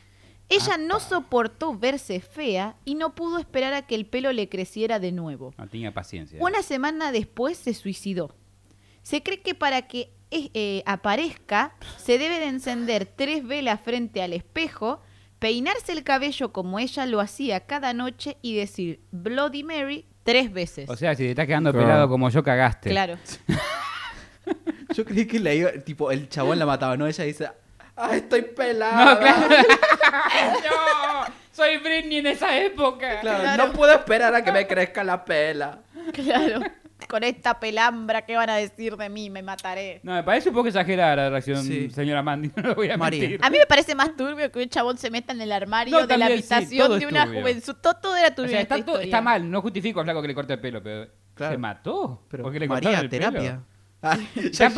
[0.50, 5.00] Ella no soportó verse fea y no pudo esperar a que el pelo le creciera
[5.00, 5.54] de nuevo.
[5.58, 6.40] No tenía paciencia.
[6.42, 8.36] Una semana después se suicidó.
[9.02, 14.22] Se cree que para que eh, eh, aparezca se debe de encender tres velas frente
[14.24, 15.02] al espejo,
[15.40, 20.90] peinarse el cabello como ella lo hacía cada noche y decir Bloody Mary tres veces.
[20.90, 21.86] O sea, si te estás quedando Claro.
[21.86, 22.90] pelado como yo, cagaste.
[22.90, 23.18] claro.
[24.96, 27.08] Yo creí que la iba, tipo, el chabón la mataba, ¿no?
[27.08, 27.50] Ella dice,
[27.96, 29.14] ¡ah, estoy pelada!
[29.16, 29.48] No, claro.
[30.64, 33.20] no, soy Britney en esa época.
[33.22, 33.68] Claro, Claro.
[33.68, 35.80] no puedo esperar a que me crezca la pela.
[36.14, 36.62] Claro.
[37.10, 39.30] Con esta pelambra, ¿qué van a decir de mí?
[39.30, 40.00] Me mataré.
[40.04, 41.90] No, me parece un poco exagerada la reacción, Sí.
[41.90, 43.20] señora Mandy, no lo voy a María.
[43.22, 43.40] mentir.
[43.44, 46.08] A mí me parece más turbio que un chabón se meta en el armario No,
[46.08, 47.76] de la sí, habitación de una juventud.
[47.82, 48.62] Todo, todo era O turbio sea,
[49.02, 51.52] está, mal, no justifico al flaco que le corte el pelo, pero Claro.
[51.54, 52.24] ¿se mató?
[52.30, 53.64] Pero, ¿Por qué le María, el pelo?
[54.04, 54.18] Ah,
[54.52, 54.70] ya,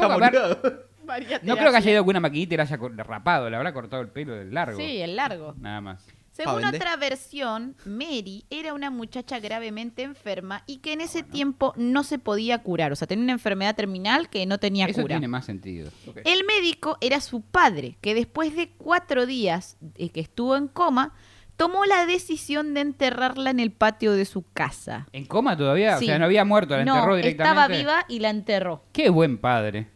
[1.43, 4.01] No creo que haya ido con una maquinita y le haya rapado, le habrá cortado
[4.01, 4.77] el pelo del largo.
[4.79, 5.53] Sí, el largo.
[5.59, 6.05] Nada más.
[6.31, 12.03] Según otra versión, Mary era una muchacha gravemente enferma y que en ese tiempo no
[12.03, 12.91] se podía curar.
[12.91, 15.15] O sea, tenía una enfermedad terminal que no tenía Eso cura.
[15.15, 15.89] tiene más sentido.
[16.25, 21.13] El médico era su padre, que después de cuatro días que estuvo en coma,
[21.58, 25.08] tomó la decisión de enterrarla en el patio de su casa.
[25.13, 25.98] ¿En coma todavía?
[25.98, 26.06] Sí.
[26.06, 27.44] O sea, no había muerto, la no, enterró directamente.
[27.62, 28.84] estaba viva y la enterró.
[28.91, 29.88] Qué buen padre.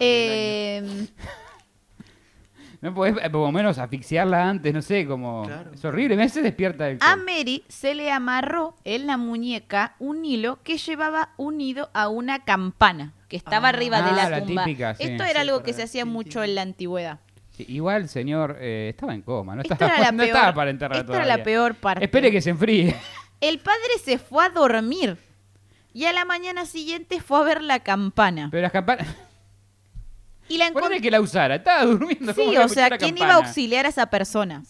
[0.00, 1.06] Eh,
[2.82, 5.44] No podés eh, por lo menos asfixiarla antes, no sé, como...
[5.44, 5.72] Claro.
[5.72, 10.24] Es horrible, me se despierta del A Mary se le amarró en la muñeca un
[10.26, 13.70] hilo que llevaba unido a una campana que estaba Ah.
[13.70, 14.64] arriba de Ah, la la tumba.
[14.64, 15.04] típica, sí.
[15.04, 17.18] Esto Sí, era algo que se hacía mucho en la antigüedad.
[17.58, 20.70] Igual el señor eh, estaba en coma, no estaba, era la no peor, estaba para
[20.70, 22.04] enterrar esto era la peor parte.
[22.04, 22.96] Espere que se enfríe.
[23.40, 25.18] El padre se fue a dormir
[25.92, 28.48] y a la mañana siguiente fue a ver la campana.
[28.50, 29.06] Pero las campanas...
[30.48, 31.00] y la encontró.
[31.00, 32.34] que la usara, estaba durmiendo.
[32.34, 34.62] ¿cómo Sí, o sea, ¿quién iba a auxiliar a esa persona?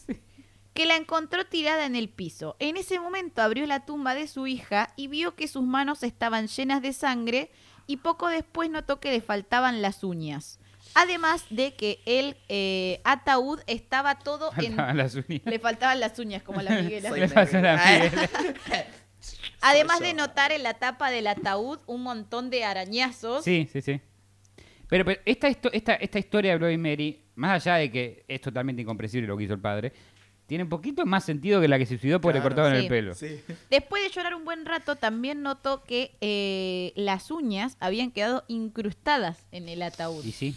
[0.75, 2.57] Que la encontró tirada en el piso.
[2.59, 6.49] En ese momento abrió la tumba de su hija y vio que sus manos estaban
[6.49, 7.51] llenas de sangre
[7.87, 10.59] y poco después notó que le faltaban las uñas.
[10.99, 14.77] Además de que el eh, ataúd estaba todo en...
[14.77, 15.43] Faltaban las uñas.
[15.45, 17.11] Le faltaban las uñas, como la Miguela.
[17.47, 17.77] Soy la.
[17.77, 18.29] Miguel.
[19.61, 23.45] Además de notar en la tapa del ataúd un montón de arañazos.
[23.45, 24.01] Sí, sí, sí.
[24.89, 28.81] Pero, pero esta, esta, esta historia de Bloody Mary, más allá de que es totalmente
[28.81, 29.93] incomprensible lo que hizo el padre,
[30.47, 32.83] tiene un poquito más sentido que la que se suicidó porque Claro, le cortaban sí.
[32.85, 33.15] el pelo.
[33.15, 33.41] Sí.
[33.69, 39.47] Después de llorar un buen rato, también notó que eh, las uñas habían quedado incrustadas
[39.51, 40.25] en el ataúd.
[40.25, 40.57] Y sí.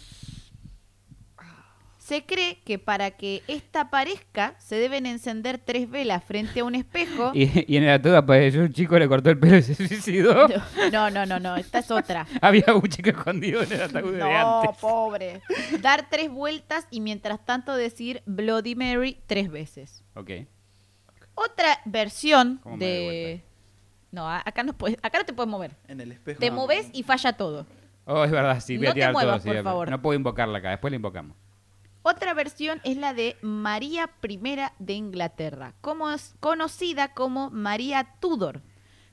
[2.10, 6.74] Se cree que para que esta aparezca se deben encender tres velas frente a un
[6.74, 7.30] espejo.
[7.34, 10.48] Y, y en el ataúd apareció un chico, le cortó el pelo y se suicidó.
[10.90, 12.26] No, no, no, no, esta es otra.
[12.40, 14.76] Había un chico escondido en el ataúd de No, antes.
[14.80, 15.40] pobre.
[15.80, 20.02] Dar tres vueltas y mientras tanto decir Bloody Mary tres veces.
[20.16, 20.30] Ok.
[21.36, 23.44] Otra versión ¿Cómo me doy de...
[24.10, 25.76] No, acá no, puedes, acá no te puedes mover.
[25.86, 26.40] En el espejo.
[26.40, 26.56] Te No.
[26.56, 27.66] moves y falla todo.
[28.04, 29.52] Oh, es verdad, sí, voy No a te tirar muevas, todo.
[29.52, 29.88] sí, por favor.
[29.90, 31.36] No puedo invocarla acá, después la invocamos.
[32.02, 34.38] Otra versión es la de María I
[34.78, 38.62] de Inglaterra, como es conocida como María Tudor.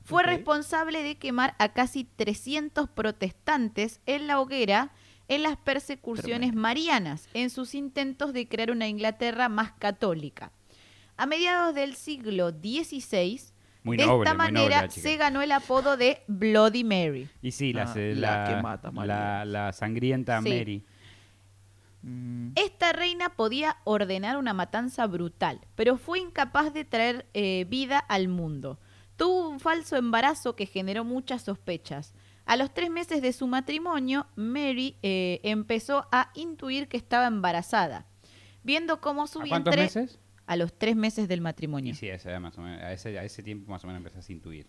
[0.04, 4.92] Fue responsable de quemar a casi 300 protestantes en la hoguera
[5.28, 6.62] en las persecuciones Tremendo.
[6.62, 10.54] marianas, en sus intentos de crear una Inglaterra más católica.
[11.18, 13.42] A mediados del siglo XVI,
[13.84, 17.28] Muy de noble, esta noble manera se ganó el apodo de Bloody Mary.
[17.42, 19.14] Y sí, la, Ah, la la, que mata a María.
[19.14, 20.48] la, la sangrienta Sí.
[20.50, 20.86] Mary.
[22.08, 28.00] Mm, Esta reina podía ordenar una matanza brutal, pero fue incapaz de traer eh, vida
[28.00, 28.80] al mundo.
[29.18, 32.14] Tuvo un falso embarazo que generó muchas sospechas.
[32.46, 38.06] A los tres meses de su matrimonio, Mary eh, empezó a intuir que estaba embarazada.
[38.64, 40.20] Viendo cómo su ¿A cuántos meses?
[40.46, 41.92] A los tres meses del matrimonio.
[41.92, 43.88] Y sí, a esa edad más o menos, a, ese, a ese tiempo más o
[43.88, 44.68] menos empezás a intuir.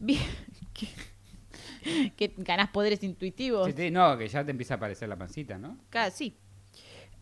[0.00, 0.20] Bien.
[0.74, 0.88] que,
[2.16, 3.66] que ganás poderes intuitivos.
[3.68, 5.78] Sí, sí, no, que ya te empieza a aparecer la pancita, ¿no?
[5.90, 6.36] Ca- sí.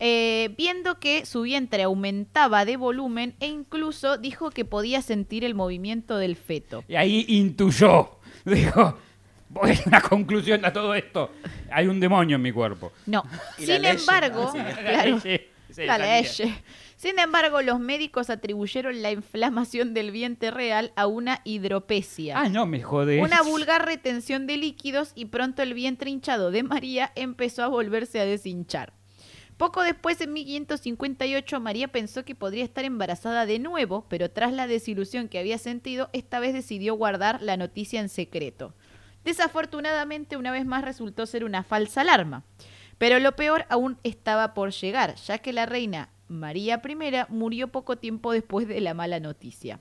[0.05, 5.55] Eh, viendo que su vientre aumentaba de volumen e incluso dijo que podía sentir el
[5.55, 6.83] movimiento del feto.
[6.89, 8.19] Y ahí intuyó.
[8.45, 8.99] Dijo,
[9.49, 11.31] voy a una conclusión a todo esto.
[11.71, 12.91] Hay un demonio en mi cuerpo.
[13.07, 13.23] No.
[13.57, 15.21] Sin embargo, claro,
[15.77, 16.25] la.
[16.97, 22.41] Sin embargo, los médicos atribuyeron la inflamación del vientre real a una hidropesia.
[22.41, 23.21] Ah, no me jode.
[23.21, 28.19] Una vulgar retención de líquidos y pronto el vientre hinchado de María empezó a volverse
[28.19, 28.95] a deshinchar.
[29.63, 34.67] Poco después, en 1558, María pensó que podría estar embarazada de nuevo, pero tras la
[34.67, 38.75] desilusión que había sentido, esta vez decidió guardar la noticia en secreto.
[39.23, 42.43] Desafortunadamente, una vez más resultó ser una falsa alarma.
[42.99, 47.99] Pero lo peor aún estaba por llegar, ya que la reina María I murió poco
[47.99, 49.79] tiempo después de la mala noticia.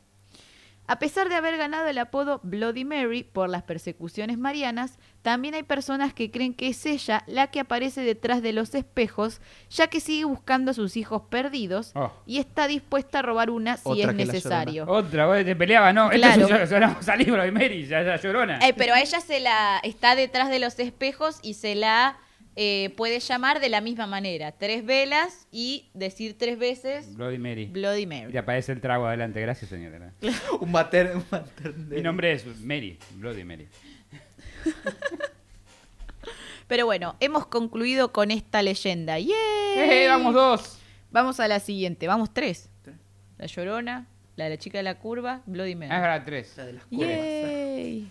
[0.88, 5.64] A pesar de haber ganado el apodo Bloody Mary por las persecuciones marianas, también hay
[5.64, 9.40] personas que creen que es ella la que aparece detrás de los espejos,
[9.70, 12.12] ya que sigue buscando a sus hijos perdidos Oh.
[12.26, 14.86] y está dispuesta a robar una si Otra es necesario.
[14.88, 16.10] Otra, vos te peleaba, no.
[16.10, 16.44] Claro.
[16.48, 18.60] Esto es un salibro de Mary, ya, ya llorona.
[18.68, 22.18] Eh, pero a ella se la está detrás de los espejos y se la
[22.56, 24.52] eh, puede llamar de la misma manera.
[24.52, 27.66] Tres velas y decir tres veces Bloody Mary.
[27.66, 28.32] Bloody Y Mary.
[28.32, 29.40] te aparece el trago adelante.
[29.42, 30.14] Gracias, señora.
[30.60, 32.98] un mater, un mater Mi nombre es Mary.
[33.16, 33.68] Bloody Mary.
[36.68, 39.20] Pero bueno, hemos concluido con esta leyenda.
[39.20, 39.34] ¡Yay!
[39.76, 40.78] ¡Eh, vamos dos!
[41.12, 42.70] Vamos a la siguiente, vamos tres.
[42.82, 42.96] Tres.
[43.38, 45.92] La Llorona, la de la chica de la curva, Bloody Mary.
[45.92, 46.54] Ah, es verdad, tres.
[46.58, 47.08] La de las curvas.
[47.10, 48.08] Yay.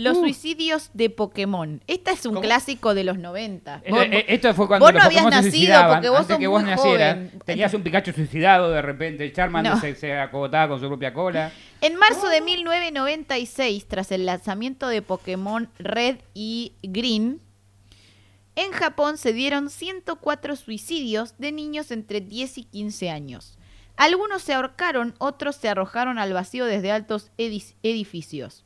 [0.00, 0.20] Los Uh.
[0.20, 1.82] suicidios de Pokémon.
[1.88, 2.42] Esta es un ¿Cómo?
[2.42, 3.82] clásico de los 90.
[3.84, 6.34] Eh, Vos- eh, Esto fue cuando vos los no habías se nacido porque vos Antes
[6.34, 7.32] sos que vos muy nacieras, joven.
[7.44, 9.32] tenías un Pikachu suicidado de repente.
[9.32, 9.80] Charmander No.
[9.80, 11.50] se, se acogotaba con su propia cola.
[11.80, 17.40] En marzo de 1996, tras el lanzamiento de Pokémon Red y Green,
[18.56, 23.58] en Japón se dieron 104 suicidios de niños entre 10 y 15 años.
[23.96, 28.64] Algunos se ahorcaron, otros se arrojaron al vacío desde altos edificios.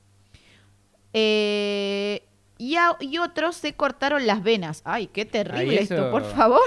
[1.13, 2.23] Eh,
[2.59, 4.83] y, a- y otros se cortaron las venas.
[4.85, 6.63] Ay, qué terrible Ay, esto, por favor.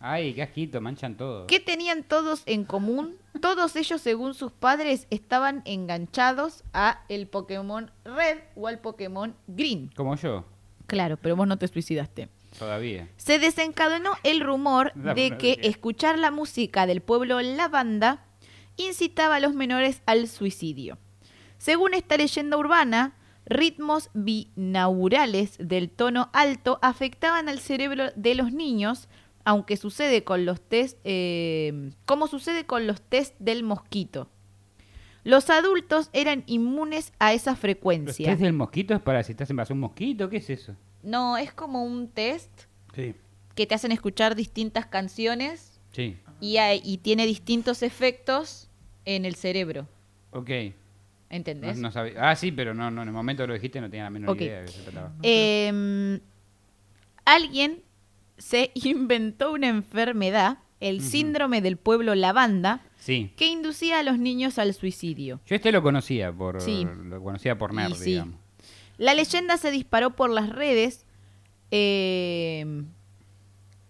[0.00, 1.46] Ay, qué asquito, manchan todo.
[1.48, 3.16] ¿Qué tenían todos en común?
[3.40, 9.90] Todos ellos, según sus padres, estaban enganchados a el Pokémon Red o al Pokémon Green.
[9.96, 10.44] Como yo,
[10.86, 12.28] Claro, pero vos no te suicidaste.
[12.58, 13.08] todavía.
[13.16, 18.24] Se desencadenó el rumor La de que escuchar la música del pueblo Lavanda
[18.76, 20.96] incitaba a los menores al suicidio.
[21.58, 23.14] Según esta leyenda urbana,
[23.48, 29.08] ritmos binaurales del tono alto afectaban al cerebro de los niños,
[29.44, 34.28] aunque sucede con los test, eh, como sucede con los test del mosquito.
[35.24, 38.26] Los adultos eran inmunes a esa ¿Los frecuencia.
[38.30, 40.28] test del mosquito es para si estás en base a un mosquito?
[40.28, 40.74] ¿Qué es eso?
[41.02, 42.50] No, es como un test
[42.94, 43.14] Sí.
[43.54, 48.68] que te hacen escuchar distintas canciones Sí, y, hay- y tiene distintos efectos
[49.04, 49.86] en el cerebro.
[50.32, 50.50] ok.
[51.30, 51.76] ¿Entendés?
[51.78, 52.30] no sabía.
[52.30, 54.40] Ah, sí, pero no, no, en el momento que lo dijiste no tenía la menor
[54.40, 55.14] idea de qué se trataba.
[55.22, 56.20] Em,
[57.24, 57.82] alguien
[58.38, 63.32] se inventó una enfermedad, el síndrome del pueblo lavanda, Sí.
[63.36, 65.40] que inducía a los niños al suicidio.
[65.46, 66.86] Yo este lo conocía por Sí.
[67.04, 68.10] lo conocía por nerd, sí.
[68.12, 68.36] digamos.
[68.96, 71.04] La leyenda se disparó por las redes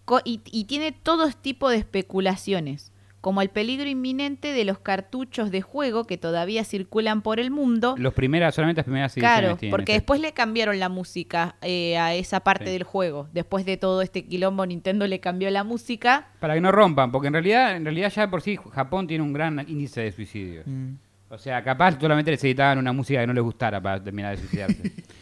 [0.05, 2.91] co- y, y tiene todo tipo de especulaciones,
[3.21, 7.95] como el peligro inminente de los cartuchos de juego que todavía circulan por el mundo.
[7.97, 11.97] Los primeras, solamente las primeras ediciones Claro, tienen porque después le cambiaron la música eh,
[11.97, 12.71] a esa parte Sí.
[12.71, 13.27] del juego.
[13.33, 16.29] Después de todo este quilombo, Nintendo le cambió la música.
[16.39, 19.23] Para que no rompan, porque en realidad, en realidad ya de por sí Japón tiene
[19.23, 20.65] un gran índice de suicidios.
[20.67, 20.93] Mm.
[21.31, 24.81] O sea, capaz solamente necesitaban una música que no les gustara para terminar de suicidarse.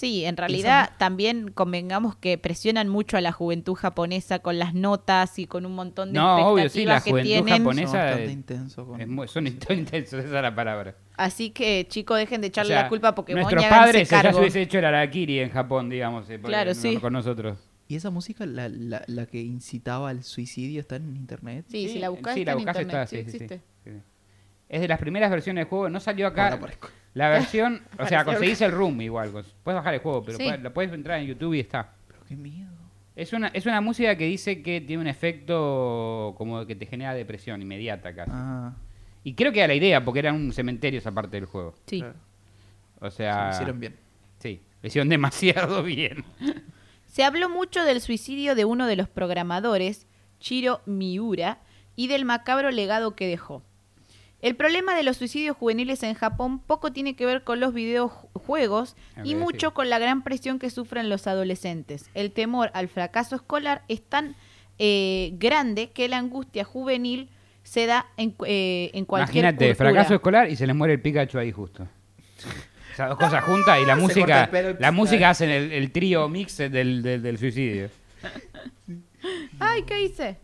[0.00, 5.38] Sí, en realidad también convengamos que presionan mucho a la juventud japonesa con las notas
[5.38, 7.58] y con un montón de No, obvio, sí, la que juventud tienen.
[7.58, 10.96] japonesa- Son bastante es- intensos con- Es muy- son int- intensos, esa es la palabra.
[11.18, 14.38] Así que, chicos, dejen de O echarle sea, la culpa porque nuestros padres ya se
[14.40, 16.96] hubiese hecho el Arakiri en Japón, digamos, eh, Claro, no- sí.
[16.96, 17.58] con nosotros.
[17.86, 21.66] ¿Y esa música, la, la, la que incitaba al suicidio, está en internet?
[21.68, 23.44] Sí, si la buscas sí, está la en buscás internet, está, sí, sí, sí, sí.
[23.44, 23.62] existe.
[23.84, 23.90] Sí.
[24.70, 26.44] Es de las primeras versiones del juego, no salió acá.
[26.44, 26.88] Ahora aparezco.
[27.14, 30.44] La versión, o sea, conseguís el room igual, puedes bajar el juego, pero Sí.
[30.44, 31.92] puedes- lo puedes entrar en YouTube y está.
[32.08, 32.68] Pero qué miedo.
[33.16, 37.12] Es una, es una música que dice que tiene un efecto como que te genera
[37.14, 38.30] depresión inmediata casi.
[38.34, 38.72] Ah,
[39.24, 41.74] Y creo que era la idea, porque era un cementerio esa parte del juego.
[41.86, 41.98] Sí.
[42.00, 42.14] claro.
[43.00, 43.96] O Se sea, lo hicieron bien.
[44.38, 46.24] sí, lo hicieron demasiado bien.
[47.06, 50.06] Se habló mucho del suicidio de uno de los programadores,
[50.38, 51.58] Chiro Miura,
[51.96, 53.62] y del macabro legado que dejó.
[54.42, 58.96] El problema de los suicidios juveniles en Japón poco tiene que ver con los videojuegos
[59.22, 59.74] y mucho sí.
[59.74, 62.08] con la gran presión que sufren los adolescentes.
[62.14, 64.34] El temor al fracaso escolar es tan
[64.78, 67.28] eh, grande que la angustia juvenil
[67.62, 69.90] se da en, cu- eh, en cualquier Imagínate, cultura.
[69.90, 71.86] fracaso escolar y se les muere el Pikachu ahí justo.
[72.94, 76.26] Esas dos cosas juntas y la Se música, pelo la música hacen el, el trío
[76.30, 77.90] mix del, del, del suicidio.
[79.58, 80.38] Ay, ¿qué hice?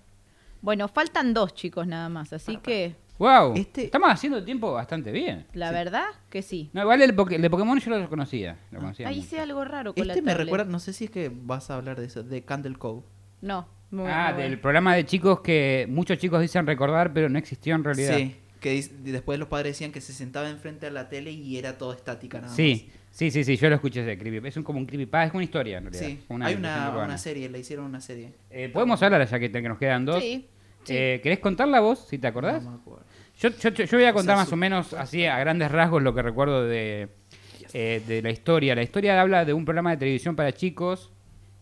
[0.61, 5.47] Bueno, faltan dos chicos nada más, así que Wow, Este- estamos haciendo tiempo bastante bien.
[5.55, 6.71] la verdad que sí.
[6.73, 8.59] No, igual el, de Pokémon yo lo conocía.
[8.71, 9.27] Lo conocía Ahí mucho.
[9.27, 10.45] hice algo raro con Este la me tablet.
[10.47, 13.03] recuerda, no sé si es que vas a hablar de eso, de Candle Cove.
[13.41, 13.69] No.
[13.91, 17.75] muy- Ah, muy del programa de chicos que muchos chicos dicen recordar, pero no existió
[17.75, 18.17] en realidad.
[18.17, 21.79] Sí, que después los padres decían que se sentaba enfrente a la tele y era
[21.79, 24.49] todo estática nada Sí, sí, sí, sí, yo lo escuché ese creepy.
[24.49, 25.93] Es un, como un creepypasta, es una historia en más.
[25.95, 26.19] realidad.
[26.21, 28.33] Sí, una hay una, una serie, le hicieron una serie.
[28.51, 30.21] Eh, Podemos hablar ya que, que nos quedan dos.
[30.21, 30.49] Sí,
[30.83, 30.93] sí.
[30.97, 32.64] Eh, ¿Querés contarla vos, si te acordás?
[32.64, 33.06] No me acuerdo.
[33.39, 36.22] Yo, yo, yo- voy a contar más o menos así a grandes rasgos lo que
[36.22, 37.09] recuerdo de,
[37.74, 38.74] eh, de la historia.
[38.74, 41.12] La historia habla de un programa de televisión para chicos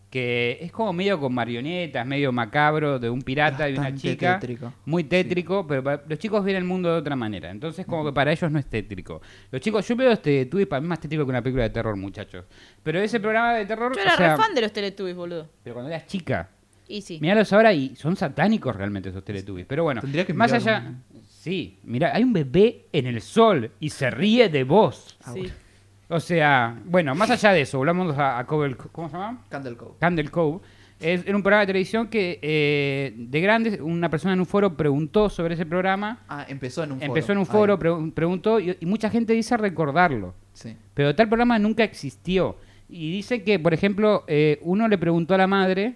[0.09, 4.39] que es como medio con marionetas, medio macabro, de un pirata y una chica.
[4.39, 4.71] tétrico.
[4.85, 7.51] Muy tétrico, pero pa- los chicos ven el mundo de otra manera.
[7.51, 9.21] Entonces, como que para ellos no es tétrico.
[9.51, 11.97] Los chicos, yo veo este tuve para mí más tétrico que una película de terror,
[11.97, 12.45] muchachos.
[12.81, 13.93] Pero ese programa de terror.
[13.93, 15.49] Yo o era sea, re fan de los Teletubbies, boludo.
[15.63, 16.49] Pero cuando eras chica.
[16.87, 17.17] Y sí.
[17.19, 19.65] Míralos ahora y son satánicos realmente esos Teletubbies.
[19.67, 20.81] Pero bueno, Tendría que más allá.
[20.87, 21.03] un-
[21.45, 25.15] Sí, mira, hay un bebé en el sol y se ríe de vos.
[25.23, 25.41] Ah, sí.
[25.41, 25.53] bueno.
[26.07, 29.43] O sea, bueno, más allá de eso, volvamos a, a Cove- ¿cómo se llama?
[29.49, 29.93] Candle Cove.
[29.99, 30.59] Candle Cove.
[30.99, 34.75] Es, era un programa de televisión que eh, de grandes, una persona en un foro
[34.75, 36.23] preguntó sobre ese programa.
[36.27, 37.07] Ah, empezó en un foro.
[37.11, 40.33] Empezó en un foro, pre- preguntó y, y mucha gente dice recordarlo.
[40.53, 40.75] Sí.
[40.95, 42.55] Pero tal programa nunca existió.
[42.89, 45.95] Y dice que, por ejemplo, eh, uno le preguntó a la madre,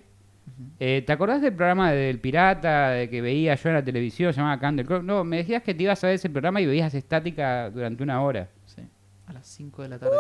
[0.80, 4.60] eh, ¿te acordás del programa del pirata de que veía yo en la televisión, llamaba
[4.60, 5.04] Candle Club?
[5.04, 8.22] No, me decías que te ibas a ver ese programa y veías estática durante una
[8.22, 8.50] hora.
[8.66, 8.82] Sí.
[9.28, 10.16] A las 5 de la tarde.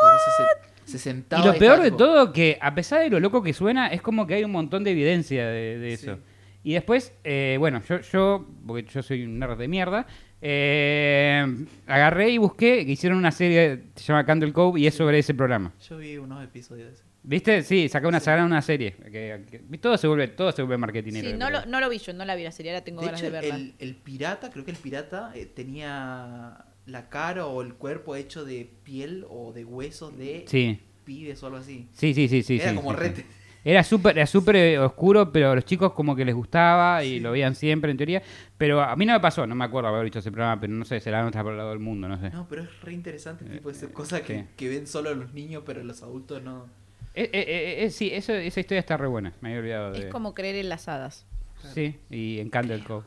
[0.85, 3.53] se, se sentaba Y lo peor de todo, que a pesar de lo loco que
[3.53, 6.15] suena, es como que hay un montón de evidencia de, de eso.
[6.15, 6.21] Sí.
[6.61, 10.05] Y después, eh, bueno, yo, yo, porque yo soy un nerd de mierda,
[10.41, 11.45] Eh,
[11.85, 15.19] agarré y busqué que hicieron una serie que se llama Candle Cove y es sobre
[15.19, 15.73] ese programa.
[15.89, 17.03] Yo vi unos episodios de ese.
[17.29, 17.61] ¿Viste?
[17.61, 18.93] Sí, sacó una, sacaron una serie.
[18.93, 21.29] Que- que- todo se vuelve, todo se vuelve marketinero.
[21.29, 23.05] Sí, no lo, no lo vi yo, no la vi la serie, ahora tengo De
[23.05, 23.55] ganas hecho, de verla.
[23.55, 28.45] el, el pirata, creo que el pirata eh, tenía la cara o el cuerpo hecho
[28.45, 31.87] de piel o de huesos de Sí, pibes o algo así.
[31.93, 32.41] sí, sí, sí.
[32.41, 33.03] sí Era sí, como sí, sí.
[33.03, 33.25] rete.
[33.63, 37.19] Era súper era súper eh, oscuro, pero a los chicos como que les gustaba y
[37.19, 38.23] lo veían siempre en teoría.
[38.57, 40.85] Pero a mí no me pasó, no me acuerdo haber visto ese programa, pero no
[40.85, 42.29] sé, será otra por el lado del mundo, no sé.
[42.29, 44.45] No, pero es re interesante, tipo, esa cosa que, sí.
[44.55, 46.67] que ven solo los niños, pero los adultos no.
[47.15, 49.99] Eh, eh, eh, eh, sí, eso, esa historia está re buena, me había olvidado de...
[49.99, 51.25] Es como creer en las hadas.
[51.73, 53.05] Sí, y en Candle Cove.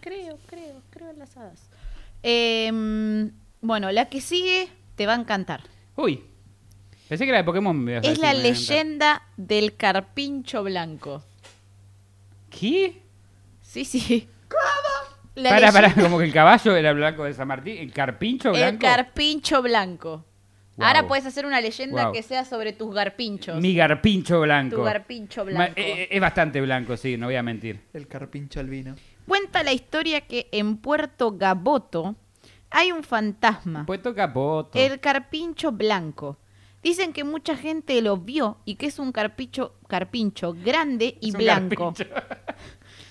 [0.00, 1.68] Creo, creo, creo en las hadas.
[2.22, 5.62] Em, bueno, la que sigue te va a encantar.
[5.96, 6.22] Uy,
[7.08, 7.76] pensé que era de Pokémon.
[7.76, 11.24] me ibas a Es decir, la leyenda del carpincho blanco.
[12.50, 13.02] ¿Qué?
[13.62, 14.28] Sí, sí.
[15.34, 18.80] La Para, como que el caballo era blanco de San Martín, el carpincho El blanco.
[18.80, 20.24] carpincho blanco.
[20.78, 23.60] Ahora puedes hacer una leyenda que sea sobre tus garpinchos.
[23.60, 24.76] Mi garpincho blanco.
[24.76, 25.72] Tu garpincho blanco.
[25.76, 27.80] eh, eh, es bastante blanco, sí, no voy a mentir.
[27.92, 28.94] El carpincho albino.
[29.26, 32.14] Cuenta la historia que en Puerto Gaboto
[32.70, 33.86] hay un fantasma.
[33.86, 34.78] Puesto capoto.
[34.78, 36.38] El carpincho blanco.
[36.82, 41.34] Dicen que mucha gente lo vio y que es un carpicho, carpincho grande y Es
[41.34, 41.94] un blanco.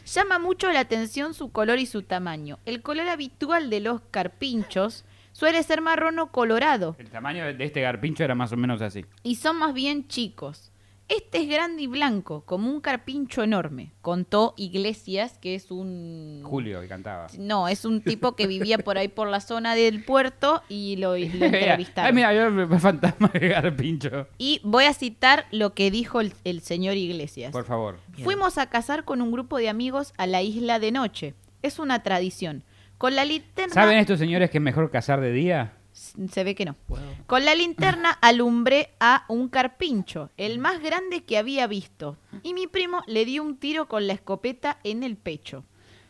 [0.05, 2.59] Llama mucho la atención su color y su tamaño.
[2.65, 5.03] El color habitual de los carpinchos
[5.35, 9.05] suele ser marrón o colorado El tamaño de este garpincho era más o menos así.
[9.21, 10.71] y son más bien chicos.
[11.09, 16.41] Este es grande y blanco, como un carpincho enorme, contó Iglesias, que es un...
[16.43, 17.27] Julio, que cantaba.
[17.37, 21.09] No, es un tipo que vivía por ahí por la zona del puerto y lo,
[21.09, 22.15] lo Ay, entrevistaron.
[22.15, 24.27] mira, yo fantasma de garpincho.
[24.39, 27.51] Y voy a citar lo que dijo el, el señor Iglesias.
[27.51, 27.99] Por favor.
[28.23, 31.35] Fuimos a cazar con un grupo de amigos a la isla de noche.
[31.61, 32.63] Es una tradición.
[32.97, 33.73] Con la linterna...
[33.73, 35.73] ¿Saben estos señores que es mejor cazar de día?
[35.93, 36.75] Se ve que no.
[36.87, 36.99] Wow.
[37.25, 42.17] Con la linterna alumbré a un carpincho, el más grande que había visto.
[42.43, 45.63] Y mi primo le dio un tiro con la escopeta en el pecho.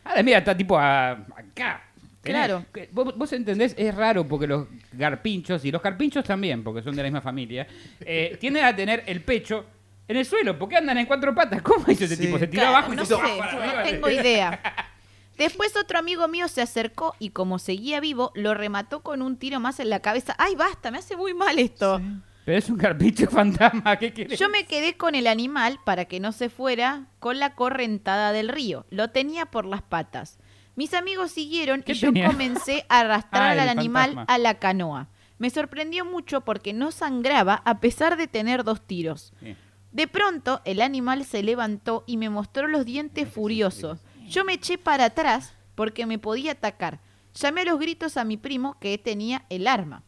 [0.04, 1.82] Ah, mira, está tipo a- acá.
[2.22, 2.64] Tenés- Claro.
[2.90, 7.02] Vos, vos entendés, es raro porque los garpinchos, y los carpinchos también, porque son de
[7.02, 7.66] la misma familia,
[8.00, 9.64] eh, tienden a tener el pecho
[10.08, 11.62] en el suelo, porque andan en cuatro patas.
[11.62, 12.26] ¿Cómo hizo ese Sí.
[12.26, 12.38] tipo?
[12.38, 14.60] Se tiró Claro, abajo y no se sé, hizo no tengo idea.
[15.36, 19.60] Después otro amigo mío se acercó y como seguía vivo, lo remató con un tiro
[19.60, 20.34] más en la cabeza.
[20.38, 20.90] ¡Ay, basta!
[20.90, 22.00] Me hace muy mal esto.
[22.44, 24.38] Pero es un carpincho fantasma, ¿qué querés?
[24.38, 28.48] Yo me quedé con el animal para que no se fuera con la correntada del
[28.48, 28.86] río.
[28.90, 30.38] Lo tenía por las patas.
[30.74, 34.34] Mis amigos siguieron ¿Qué y yo comencé a arrastrar al animal fantasma.
[34.34, 35.08] a la canoa.
[35.38, 39.32] Me sorprendió mucho porque no sangraba a pesar de tener dos tiros.
[39.40, 39.56] Sí.
[39.92, 44.00] De pronto, el animal se levantó y me mostró los dientes furiosos.
[44.28, 47.00] Yo me eché para atrás porque me podía atacar.
[47.34, 50.02] Llamé a los gritos a mi primo que tenía el arma.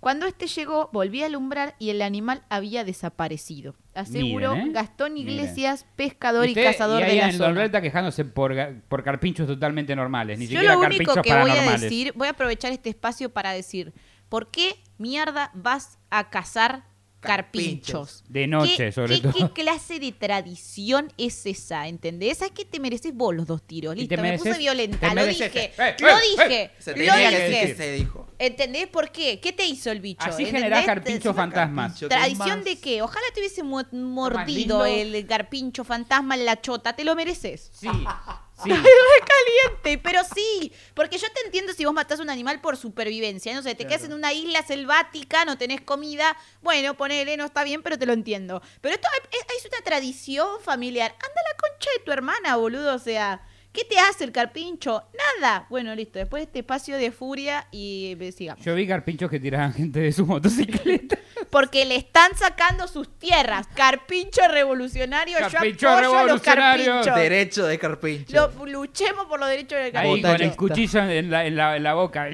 [0.00, 3.74] Cuando este llegó, volví a alumbrar y el animal había desaparecido.
[3.94, 4.72] Aseguró Miren, ¿eh?
[4.72, 5.32] Gastón Miren.
[5.32, 7.50] Iglesias, pescador y, Usted- cazador y ahí de la en zona.
[7.52, 8.54] Loreta quejándose por,
[8.88, 12.28] por carpinchos totalmente normales, ni Yo siquiera lo único carpinchos que voy a decir, voy
[12.28, 13.94] a aprovechar este espacio para decir,
[14.28, 16.84] ¿por qué mierda vas a cazar
[17.24, 18.24] carpinchos?
[18.28, 19.32] De noche, ¿Qué- sobre qué- todo.
[19.54, 21.88] ¿Qué clase de tradición es esa?
[21.88, 22.38] ¿Entendés?
[22.38, 23.96] ¿Sabes que te mereces vos los dos tiros?
[23.96, 27.48] Listo, me puse violenta, lo dije, ¡Eh, lo eh, dije, Se lo tenía que dije.
[27.50, 28.26] decir que se dijo.
[28.38, 29.40] ¿Entendés por qué?
[29.40, 30.20] ¿Qué te hizo el bicho?
[30.24, 30.62] Así ¿Entendés?
[30.62, 31.92] generás carpinchos fantasmas.
[31.92, 32.64] Carpincho, ¿qué ¿Tradición más?
[32.64, 33.02] de qué?
[33.02, 37.70] Ojalá te hubiese mu- mordido el garpincho fantasma en la chota, te lo mereces.
[37.72, 37.88] Sí,
[38.62, 38.70] sí.
[38.70, 43.62] Caliente, pero sí, porque yo te entiendo si vos matás un animal por supervivencia, no
[43.62, 47.82] sé, te quedas en una isla selvática, no tenés comida, bueno, ponele, no está bien,
[47.82, 48.62] pero te lo entiendo.
[48.80, 52.94] Pero esto es, es una tradición familiar, anda a la concha de tu hermana, boludo,
[52.94, 55.02] o sea, ¿qué te hace el carpincho?
[55.40, 55.66] Nada.
[55.68, 58.64] Bueno, listo, después de este espacio de furia y eh, sigamos.
[58.64, 61.18] Yo vi carpinchos que tiraban gente de su motocicleta.
[61.50, 63.66] Porque le están sacando sus tierras.
[63.74, 66.84] Carpincho revolucionario, Carpincho yo apoyo a los revolucionario.
[66.94, 67.16] carpinchos.
[67.16, 68.34] Derecho de carpincho.
[68.56, 70.28] Lo- luchemos por los derechos del Ahí carpincho.
[70.32, 72.28] con el cuchillo en la, en la- en la boca.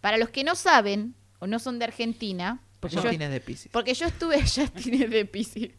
[0.00, 3.72] Para los que no saben o no son de Argentina, porque, yo, de Pisces.
[3.72, 5.70] porque yo estuve, ya tiene de Piscis.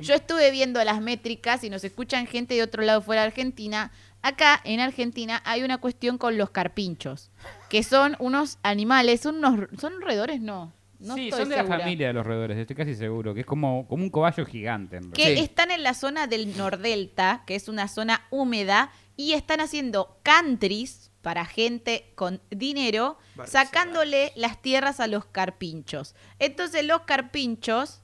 [0.00, 3.92] Yo estuve viendo las métricas y nos escuchan gente de otro lado fuera de Argentina.
[4.22, 7.30] Acá en Argentina hay una cuestión con los carpinchos,
[7.68, 10.72] que son unos animales, son unos, son roedores, no.
[10.98, 13.32] No sí, estoy son de la familia de los roedores, estoy casi seguro.
[13.32, 14.96] Que es como, como un cobayo gigante.
[14.96, 15.36] en que.
[15.36, 15.40] Sí.
[15.40, 21.12] están en la zona del Nordelta, que es una zona húmeda, y están haciendo countries
[21.22, 26.14] para gente con dinero, Vale, sacándole las tierras a los carpinchos.
[26.38, 28.00] Entonces los carpinchos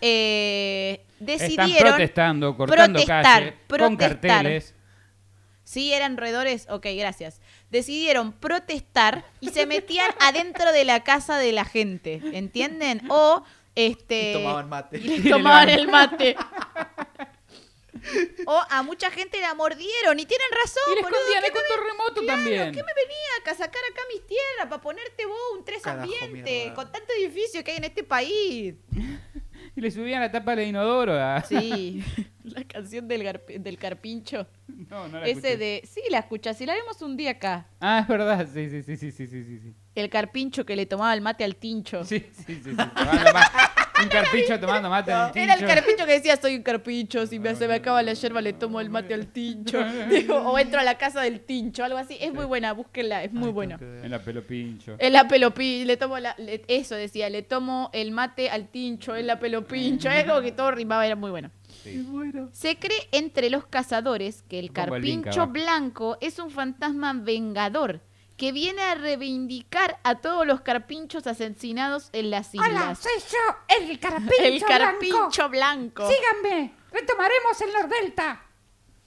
[0.00, 1.88] eh, Están decidieron...
[1.92, 4.74] protestando, cortando protestar, calle, con carteles.
[5.64, 6.66] Sí, eran roedores.
[6.70, 7.40] Ok, gracias.
[7.70, 13.02] decidieron protestar y se metían adentro de la casa de la gente, ¿entienden?
[13.10, 13.42] O
[13.74, 14.98] este Y tomaban mate.
[15.02, 16.36] y les tomaban el mate.
[18.46, 22.20] O a mucha gente la mordieron y tienen razón, Y boludo, ¿qué el control remoto
[22.22, 22.72] Claro, también.
[22.72, 23.16] ¿qué me venía
[23.46, 26.74] a sacar acá mis tierras para ponerte vos un tres Carajo, ambiente mierda.
[26.74, 28.74] con tanto edificio que hay en este país?
[29.76, 31.42] Y le subían la tapa de inodoro a...
[31.46, 32.02] Sí,
[32.44, 34.46] la canción del, garp- del carpincho.
[34.68, 35.56] No, no la Ese escuché.
[35.58, 35.82] de.
[35.84, 36.56] Sí, la escuchas.
[36.56, 37.66] Si la vemos un día acá.
[37.80, 38.48] Ah, es verdad.
[38.52, 39.74] Sí, sí, sí, sí, sí, sí, sí.
[39.94, 42.04] El carpincho que le tomaba el mate al tincho.
[42.04, 42.70] Sí, sí, sí, sí.
[42.74, 42.90] Ma-
[44.02, 45.74] Un carpincho tomando mate el Era el tincho.
[45.74, 48.80] carpincho que decía, soy un carpincho, si me, se me acaba la yerba le tomo
[48.80, 49.78] el mate al tincho.
[50.10, 52.16] Digo, o entro a la casa del tincho, algo así.
[52.20, 53.78] Es muy buena, búsquenla, es muy buena.
[53.80, 54.96] En la pelo pincho.
[54.98, 59.14] Es la pelopí, le tomo la, le- eso decía, le tomo el mate al tincho,
[59.14, 61.50] es la pelopincho, es como que todo rimaba, era muy bueno.
[61.82, 62.04] Sí.
[62.52, 68.00] Se cree entre los cazadores que el el carpincho blanco es un fantasma vengador
[68.36, 72.98] que viene a reivindicar a todos los carpinchos asesinados en las Hola, islas.
[72.98, 74.66] soy yo, el carpincho el blanco.
[74.68, 76.08] carpincho blanco.
[76.10, 78.42] Síganme, retomaremos el Nordelta.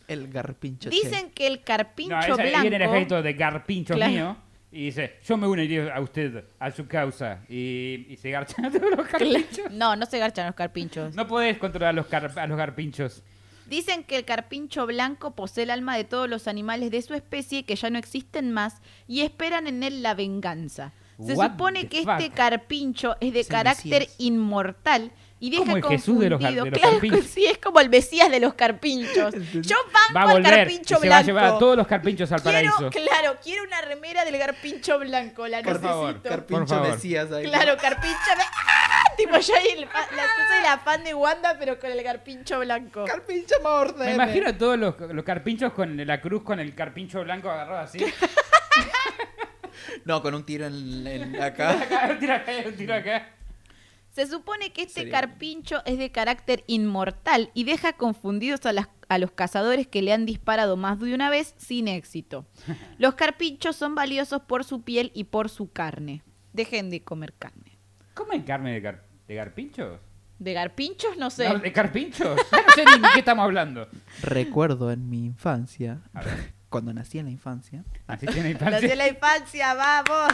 [0.07, 0.89] El garpincho.
[0.89, 0.95] che.
[0.95, 2.61] Dicen que el No, carpincho esa- blanco.
[2.61, 4.11] viene el efecto de garpincho Claro.
[4.11, 4.37] mío.
[4.71, 7.39] Y dice, yo me uniría a usted, a su causa.
[7.49, 9.71] Y, y se garchan a todos los carpinchos.
[9.71, 11.15] No, no se garchan los carpinchos.
[11.15, 13.23] No podés controlar a los, car- a los garpinchos.
[13.69, 17.63] Dicen que el carpincho blanco posee el alma de todos los animales de su especie
[17.65, 20.93] que ya no existen más y esperan en él la venganza.
[21.25, 22.11] Se What supone que fuck?
[22.19, 24.15] este carpincho es de Es carácter Mesías.
[24.19, 25.11] inmortal
[25.41, 26.63] y deja Como el Jesús de los gar- confundido.
[26.65, 27.25] de los Claro, carpinchos.
[27.29, 29.33] sí, es como el Mesías de los carpinchos.
[29.53, 31.11] Yo banco Va a al volver y carpincho se blanco.
[31.13, 32.89] va a llevar a todos los carpinchos al quiero, paraíso.
[32.89, 36.29] claro, quiero una remera del carpincho blanco, la Por favor, necesito.
[36.29, 36.89] Carpincho Por favor.
[36.91, 37.43] Mesías ahí.
[37.45, 38.15] Claro, carpincho.
[39.19, 42.01] Tipo, yo ahí el fa- la cosa de la fan de Wanda, pero con el
[42.03, 43.03] carpincho blanco.
[43.05, 44.05] Carpincho morde.
[44.05, 47.79] Me imagino a todos los, los carpinchos con la cruz con el carpincho blanco agarrado
[47.81, 47.99] así.
[50.05, 51.71] No, con un tiro en, en acá.
[51.81, 53.29] Acá, un tiro acá, un tiro acá.
[54.11, 58.89] Se supone que este Sería- carpincho es de carácter inmortal y deja confundidos a, las-
[59.07, 62.45] a los cazadores que le han disparado más de una vez sin éxito.
[62.97, 66.23] Los carpinchos son valiosos por su piel y por su carne.
[66.53, 67.77] Dejen de comer carne.
[68.15, 69.99] ¿Comen carne de, gar- de garpinchos?
[70.39, 71.15] ¿De garpinchos?
[71.17, 71.47] No sé.
[71.47, 72.35] No, ¿De carpinchos?
[72.51, 73.87] No sé ni de qué estamos hablando.
[74.21, 77.83] Recuerdo en mi infancia, A ver, cuando nací en la infancia.
[78.19, 78.95] tiene Lo de infancia.
[78.95, 80.33] la infancia, vamos.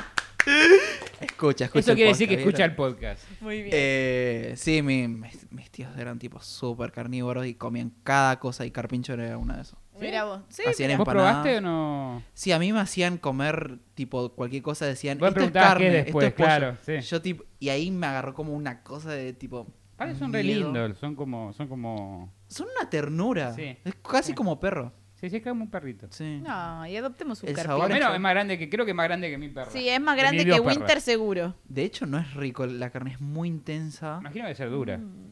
[1.22, 1.80] Escucha, escucha.
[1.80, 3.24] Eso quiere decir que escucha el podcast.
[3.42, 3.70] Muy bien.
[3.74, 8.72] Eh, sí, mi- mis, mis tíos eran tipo súper carnívoros y comían cada cosa y
[8.72, 9.80] carpincho era una de esos.
[10.00, 10.42] Mira vos.
[10.50, 11.32] Sí, Hacían ¿Vos empanadas.
[11.36, 12.24] probaste o no?
[12.34, 15.88] Sí, a mí me hacían comer tipo cualquier cosa, decían, Vos esto es carne, qué
[16.00, 16.46] esto después, es pollo".
[16.48, 17.00] claro, sí.
[17.02, 19.68] Yo tipo, y ahí me agarró como una cosa de tipo...
[19.98, 22.34] Vale, son re lindos, son como, son como...
[22.48, 23.54] Son una ternura.
[23.54, 23.78] Sí.
[23.86, 24.36] Es casi Sí.
[24.36, 24.92] como perro.
[25.14, 26.08] Sí, sí, es como un perrito.
[26.12, 26.42] Sí.
[26.46, 29.30] No, y adoptemos un sabor Primero es más grande que, creo que es más grande
[29.30, 29.72] que mi perro.
[29.72, 30.60] Sí, es más De grande que.
[30.60, 31.56] Winter seguro.
[31.64, 32.66] De hecho, no es rico.
[32.66, 34.18] La carne es muy intensa.
[34.20, 34.98] Imagino que debe ser dura.
[34.98, 35.32] Mm.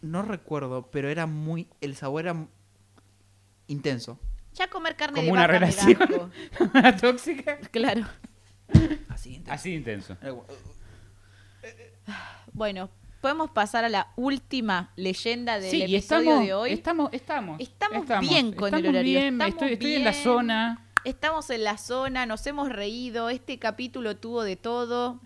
[0.00, 1.68] No recuerdo, pero era muy...
[1.82, 2.46] El sabor era
[3.72, 4.18] intenso.
[4.54, 6.30] Ya comer carne Como de una vaca me da relación.
[6.60, 7.00] asco.
[7.00, 7.58] Tóxica.
[7.70, 8.06] Claro.
[9.08, 9.52] Así intenso.
[9.52, 10.16] Así de intenso.
[12.52, 16.72] Bueno, podemos pasar a la última leyenda del Sí, y episodio estamos, de hoy.
[16.72, 20.22] estamos, estamos, Estamos bien con el estamos horario, bien, estamos estoy, estoy en la bien.
[20.24, 20.86] zona.
[21.04, 25.20] Estamos en la zona, nos hemos reído, este capítulo tuvo de todo.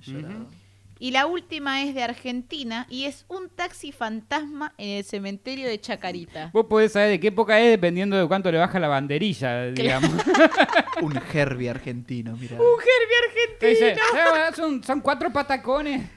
[0.99, 5.79] Y la última es de Argentina y es un taxi fantasma en el cementerio de
[5.79, 6.51] Chacarita.
[6.55, 10.11] Vos podés saber de qué época es dependiendo de cuánto le baja la banderilla, digamos.
[11.03, 12.57] Un Herbie argentino, mira.
[12.57, 14.21] ¡Un Herbie dice, argentino!
[14.35, 16.09] "Ah, son, son cuatro patacones.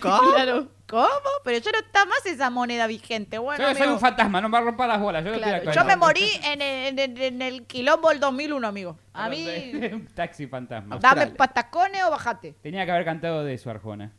[0.00, 0.32] ¿Cómo?
[0.32, 0.75] Claro.
[0.88, 1.08] ¿Cómo?
[1.44, 3.38] Pero ya no está más esa moneda vigente.
[3.38, 5.24] Bueno, Yo soy amigo, un fantasma, no me rompa las bolas.
[5.24, 8.98] Yo, claro, yo me morí en el, en el- en el quilombo del 2001, amigo.
[9.12, 9.46] A mí,
[9.92, 10.98] un taxi fantasma.
[10.98, 12.52] dame patacones o bajate.
[12.62, 14.12] Tenía que haber cantado de eso, Arjona.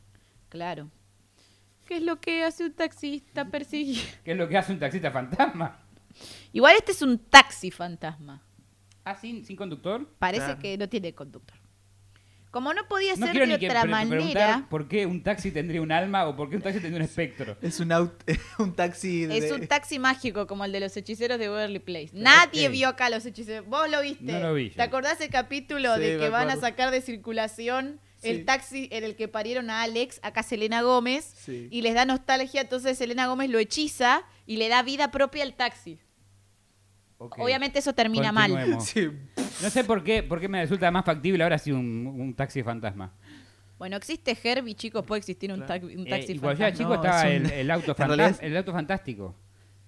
[0.50, 0.90] Claro.
[1.86, 4.02] ¿Qué es lo que hace un taxista perseguido?
[4.26, 5.80] ¿Qué es lo que hace un taxista fantasma?
[6.52, 8.44] Igual este es un taxi fantasma.
[9.06, 10.06] Ah, sin, sin conductor.
[10.20, 10.60] Parece Claro.
[10.60, 11.57] que no tiene conductor.
[12.52, 14.66] Como no podía No ser quiero de ni que otra pre- manera.
[14.70, 17.58] por qué un taxi tendría un alma o por qué un taxi tendría un espectro.
[17.62, 18.14] Es un, aut-
[18.60, 19.38] un taxi de...
[19.38, 22.10] Es un taxi mágico como el de los hechiceros de Waverly Place.
[22.14, 23.68] Nadie vio acá los hechiceros.
[23.68, 24.24] ¿Vos lo viste?
[24.24, 24.76] No lo vi yo.
[24.76, 28.30] ¿Te acordás el capítulo Sí, de que van a sacar de circulación Sí.
[28.30, 31.68] el taxi en el que parieron a Alex, acá Selena Gómez, Sí.
[31.70, 35.54] y les da nostalgia, entonces Selena Gómez lo hechiza y le da vida propia al
[35.54, 36.00] taxi.
[37.20, 38.80] Obviamente eso termina mal.
[38.82, 39.10] Sí.
[39.62, 42.62] No sé por qué, por qué me resulta más factible ahora sí un, un taxi
[42.64, 43.14] fantasma.
[43.80, 45.88] Bueno, existe Herbie, chicos, puede existir un, Claro.
[45.88, 46.78] un Eh, taxi y cuando yo era fantasma.
[46.78, 47.96] chico No, estaba un- el, el auto
[48.42, 49.36] el auto fantástico.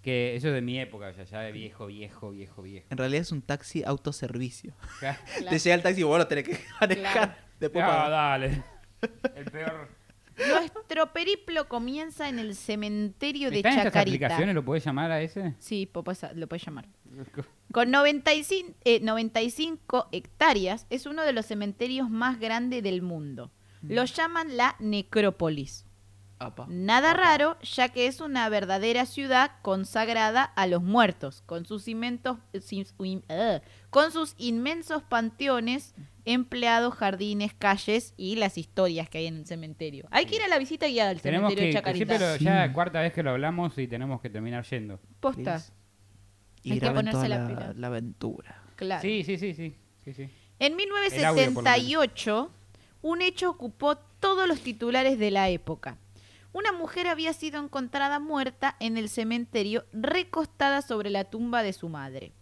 [0.02, 2.88] Que eso es de mi época, ya, ya de viejo, viejo, viejo, viejo.
[2.90, 4.74] En realidad es un taxi autoservicio.
[5.00, 5.20] Claro.
[5.50, 7.14] Te llega el taxi y vos lo tenés que manejar.
[7.14, 7.34] Claro.
[7.60, 8.64] Después Ah, dale.
[9.36, 9.90] El peor.
[10.38, 14.26] Nuestro periplo comienza en el cementerio de ¿Están estas Chacarita.
[14.26, 14.56] aplicaciones?
[14.56, 15.54] ¿Lo podés llamar a ese?
[15.60, 16.86] Sí, pues, lo puedes llamar.
[17.72, 23.52] Con 95, eh, 95 hectáreas, es uno de los cementerios más grandes del mundo.
[23.82, 25.86] Lo llaman la necrópolis.
[26.42, 26.66] Apa.
[26.70, 27.20] Nada Apa.
[27.20, 32.38] raro, ya que es una verdadera ciudad consagrada a los muertos, con sus, inmentos,
[33.04, 35.94] in- eh, con sus inmensos panteones,
[36.24, 40.08] empleados, jardines, calles y las historias que hay en el cementerio.
[40.12, 42.38] Hay que ir a la visita guiada al Tenemos cementerio que, de que Chacarita.
[42.38, 42.46] Sí.
[42.46, 45.00] ya cuarta vez que lo hablamos y tenemos que terminar yendo.
[45.20, 45.74] Posta, Please.
[46.64, 48.64] Y Hay que graben toda la la, aventura.
[48.76, 49.02] claro.
[49.02, 50.30] Sí, sí, sí, sí, sí, sí.
[50.60, 51.78] En El audio, por lo menos.
[51.78, 52.52] 1978,
[53.02, 55.98] un hecho ocupó todos los titulares de la época.
[56.52, 61.90] Una mujer había sido encontrada muerta en el cementerio, recostada sobre la tumba de su
[61.90, 62.34] madre.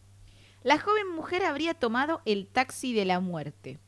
[0.63, 3.80] La joven mujer habría tomado el taxi de la muerte.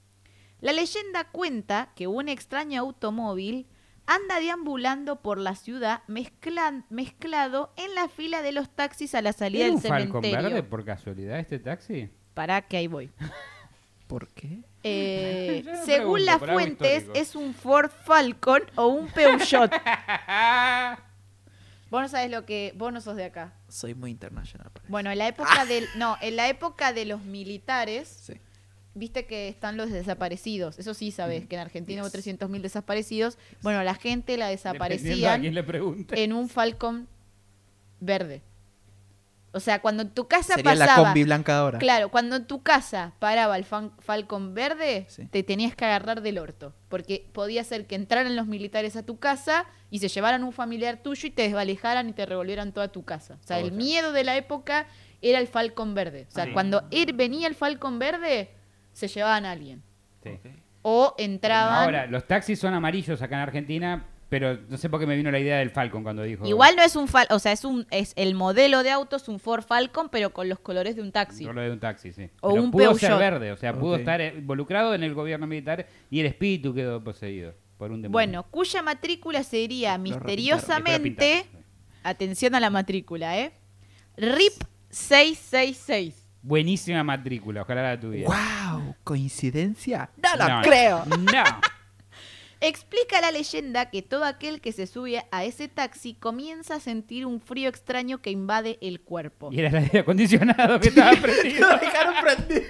[0.61, 3.65] La leyenda cuenta que un extraño automóvil
[4.15, 9.33] anda deambulando por la ciudad mezclan- mezclado en la fila de los taxis a la
[9.33, 10.49] salida ¿Era del un Falcon cementerio.
[10.55, 12.09] verde por casualidad este taxi?
[12.33, 13.11] Para que ahí voy.
[14.07, 14.59] ¿Por qué?
[14.83, 19.71] Eh, según pregunto, las fuentes, es un Ford Falcon o un Peugeot.
[21.91, 22.73] vos no sabés lo que.
[22.75, 23.53] Vos no sos de acá.
[23.67, 24.69] Soy muy internacional.
[24.71, 24.91] parece.
[24.91, 25.87] Bueno, en la época del.
[25.97, 28.33] No, en la época de los militares, Sí.
[28.99, 30.77] Viste que están los desaparecidos.
[30.77, 32.25] Eso sí sabés, que en Argentina hubo Yes.
[32.25, 33.37] 300.000 desaparecidos.
[33.61, 36.23] Bueno, la gente la Dependiendo a desaparecían quién le pregunte.
[36.23, 37.07] en un Falcon
[37.99, 38.41] verde.
[39.51, 41.07] O sea, cuando en tu casa Sería la pasaba.
[41.07, 41.79] combi blanca ahora.
[41.79, 45.25] Claro, cuando en tu casa paraba el fan- Falcon verde, Sí.
[45.25, 46.75] te tenías que agarrar del orto.
[46.87, 51.01] Porque podía ser que entraran los militares a tu casa y se llevaran un familiar
[51.01, 53.39] tuyo y te desvalijaran y te revolvieran toda tu casa.
[53.43, 53.75] O sea, O el sea.
[53.77, 54.85] miedo de la época
[55.23, 56.27] era el Falcon verde.
[56.29, 58.51] O sea, cuando ir, venía el Falcon verde,
[58.99, 59.81] se llevaban a alguien.
[60.23, 60.31] Sí.
[60.81, 61.83] O entraban.
[61.83, 65.31] Ahora, los taxis son amarillos acá en Argentina, pero no sé por qué me vino
[65.31, 66.45] la idea del Falcon cuando dijo.
[66.45, 69.27] Igual no es un Falcon, o sea, es un es el modelo de auto es
[69.27, 71.45] un Ford Falcon, pero con los colores de un taxi.
[71.45, 72.29] Lo de un taxi, sí.
[72.41, 73.19] O Pero un pudo ser Peugeot.
[73.19, 77.03] verde, o sea, pudo estar eh, involucrado en el gobierno militar y el espíritu quedó
[77.03, 78.11] poseído por un demonio.
[78.11, 81.45] Bueno, cuya matrícula sería misteriosamente,
[82.03, 83.51] atención a la matrícula, ¿eh?
[84.15, 86.28] RIP 666.
[86.41, 88.29] Buenísima matrícula, ojalá la tuviera.
[88.29, 88.95] ¡Wow!
[89.03, 90.09] ¿Coincidencia?
[90.17, 91.05] No lo No, creo.
[91.05, 91.43] No.
[92.61, 97.25] Explica la leyenda que todo aquel que se sube a ese taxi comienza a sentir
[97.25, 99.49] un frío extraño que invade el cuerpo.
[99.51, 101.69] Y era el aire acondicionado que estaba prendido.
[101.69, 102.61] Lo dejaron prendido.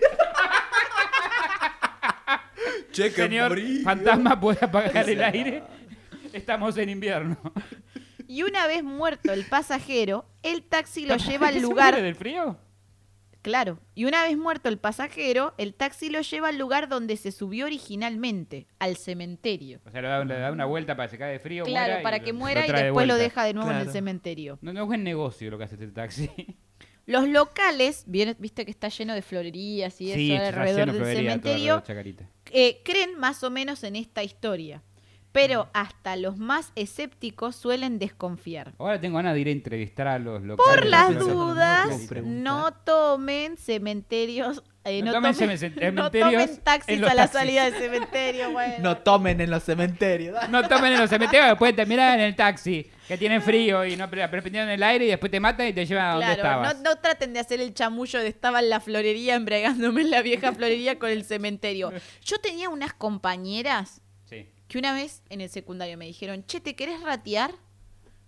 [2.92, 3.84] che, Señor frío.
[3.84, 5.64] fantasma, ¿puede apagar el aire?
[6.34, 7.38] Estamos en invierno.
[8.28, 12.58] Y una vez muerto el pasajero, el taxi lo lleva ¿Que al lugar del frío?
[13.50, 17.32] Claro, y una vez muerto el pasajero, el taxi lo lleva al lugar donde se
[17.32, 19.80] subió originalmente, al cementerio.
[19.86, 21.64] O sea, le da, le da una vuelta para que se cae de frío.
[21.66, 23.78] Claro, muera para y que lo- muera y de después lo deja de nuevo en
[23.78, 24.58] el cementerio.
[24.62, 26.30] No, no es buen negocio lo que hace este taxi.
[27.06, 31.74] Los locales, viste que está lleno de florerías y sí, eso alrededor del florería, cementerio,
[31.74, 32.30] alrededor de Chacarita.
[32.52, 34.84] eh, creen más o menos en esta historia.
[35.32, 38.74] Pero hasta los más escépticos suelen desconfiar.
[38.80, 40.76] Ahora tengo ganas de ir a entrevistar a los locales.
[40.82, 41.88] Por las dudas,
[42.24, 44.64] no tomen cementerios.
[44.86, 47.32] eh, No no, tomen tomen, no tomen taxis a la taxis.
[47.40, 48.52] salida del cementerio.
[48.52, 48.74] bueno.
[48.80, 50.36] No tomen en los cementerios.
[50.50, 54.10] No tomen en los cementerios, pueden terminar en el taxi, que tienen frío y no
[54.10, 56.76] prendieron el aire y después te matan y te llevan a donde estabas.
[56.78, 60.24] no, no traten de hacer el chamullo de estaba en la florería embriagándome en la
[60.24, 61.92] vieja florería con el cementerio.
[62.24, 64.02] Yo tenía unas compañeras.
[64.70, 67.52] Que una vez en el secundario me dijeron, che, ¿te querés ratear?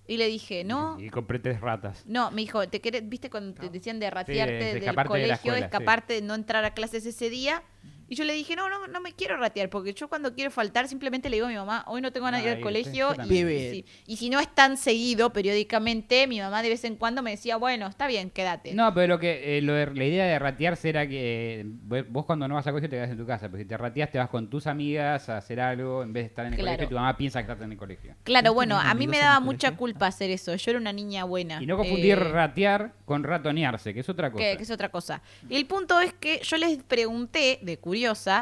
[0.07, 0.99] Y le dije, no.
[0.99, 2.03] Y compré tres ratas.
[2.07, 5.53] No, me dijo, ¿te querés, viste cuando te decían de ratearte de del de colegio,
[5.53, 7.63] escaparte, de no entrar a clases ese día?
[8.11, 10.85] Y yo le dije, no, no, no me quiero ratear, porque yo cuando quiero faltar
[10.89, 13.13] simplemente le digo a mi mamá, hoy no tengo ganas de ir al colegio.
[13.23, 17.21] Y, si, y si no es tan seguido, periódicamente, mi mamá de vez en cuando
[17.21, 18.73] me decía, bueno, está bien, quédate.
[18.73, 22.25] No, pero lo que eh, lo de- la idea de ratearse era que eh, vos
[22.25, 24.17] cuando no vas a colegio te quedas en tu casa, pero si te rateas te
[24.17, 26.71] vas con tus amigas a hacer algo en vez de estar en el Claro.
[26.75, 28.13] colegio y tu mamá piensa que estás en el colegio.
[28.23, 30.53] Claro, ¿Vos bueno, a mí me daba mucha culpa hacer eso.
[30.53, 31.63] Yo era una niña buena.
[31.63, 34.43] Y no confundir Eh, ratear con ratonearse, que es otra cosa.
[34.43, 35.21] que, que es otra cosa.
[35.49, 37.77] Y el punto es que yo les pregunté, de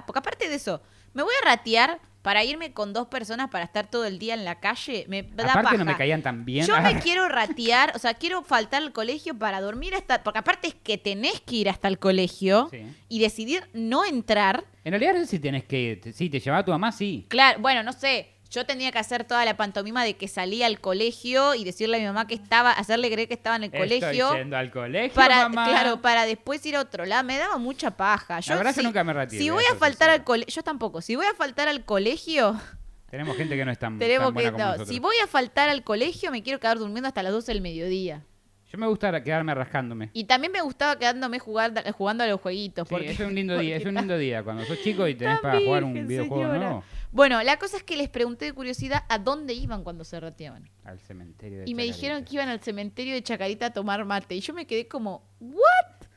[0.06, 0.82] porque aparte de eso,
[1.14, 4.44] ¿me voy a ratear para irme con dos personas para estar todo el día en
[4.44, 5.06] la calle?
[5.08, 6.66] Me da Aparte no me caían tan bien.
[6.66, 10.22] Yo me quiero ratear, o sea, quiero faltar al colegio para dormir hasta...
[10.24, 12.82] Porque aparte es que tenés que ir hasta el colegio Sí.
[13.08, 14.66] y decidir no entrar.
[14.84, 16.02] En realidad no sé si tenés que.
[16.14, 17.26] Sí, te llevaba tu mamá, sí.
[17.30, 18.30] Claro, bueno, no sé.
[18.52, 22.00] Yo tenía que hacer toda la pantomima de que salía al colegio y decirle a
[22.00, 24.10] mi mamá que estaba, hacerle creer que estaba en el colegio.
[24.26, 25.68] Estoy yendo al colegio, Para, mamá.
[25.70, 27.24] claro, para después ir a otro lado.
[27.26, 28.40] Me daba mucha paja.
[28.40, 30.64] Yo, La verdad que si- nunca me retiré, Si voy a faltar al colegio, yo
[30.64, 31.00] tampoco.
[31.02, 32.60] Si voy a faltar al colegio,
[33.12, 34.54] Tenemos gente que no es tan, tenemos tan buena que.
[34.54, 34.90] como no, nosotros.
[34.90, 38.24] si voy a faltar al colegio, me quiero quedar durmiendo hasta las 12 del mediodía.
[38.72, 40.12] Yo me gusta quedarme rascándome.
[40.14, 42.88] Y también me gustaba quedándome jugar, jugando a los jueguitos.
[42.88, 44.44] Sí, porque, es un lindo día, es un lindo día.
[44.44, 46.60] Cuando sos chico y tenés para jugar un videojuego señora.
[46.60, 46.84] nuevo.
[47.12, 50.70] Bueno, la cosa es que les pregunté de curiosidad a dónde iban cuando se rateaban.
[50.84, 54.36] Al cementerio de Y me dijeron que iban al cementerio de Chacarita a tomar mate.
[54.36, 56.08] Y yo me quedé como, ¿what?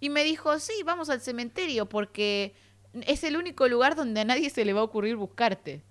[0.00, 2.54] Y me dijo, sí, vamos al cementerio porque
[3.06, 5.82] es el único lugar donde a nadie se le va a ocurrir buscarte.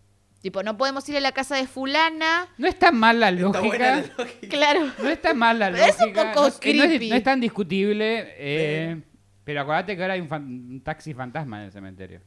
[0.41, 2.47] Tipo, no podemos ir a la casa de fulana.
[2.57, 3.95] No es tan mal la Está buena lógica.
[3.95, 4.47] la lógica.
[4.49, 4.91] Claro.
[5.01, 6.05] No está mal la Es lógica.
[6.05, 7.09] un poco no, no es, creepy.
[7.09, 8.27] no es tan discutible.
[8.37, 9.01] eh,
[9.43, 12.21] pero acuérdate que ahora hay un, fan- un taxi fantasma en el cementerio.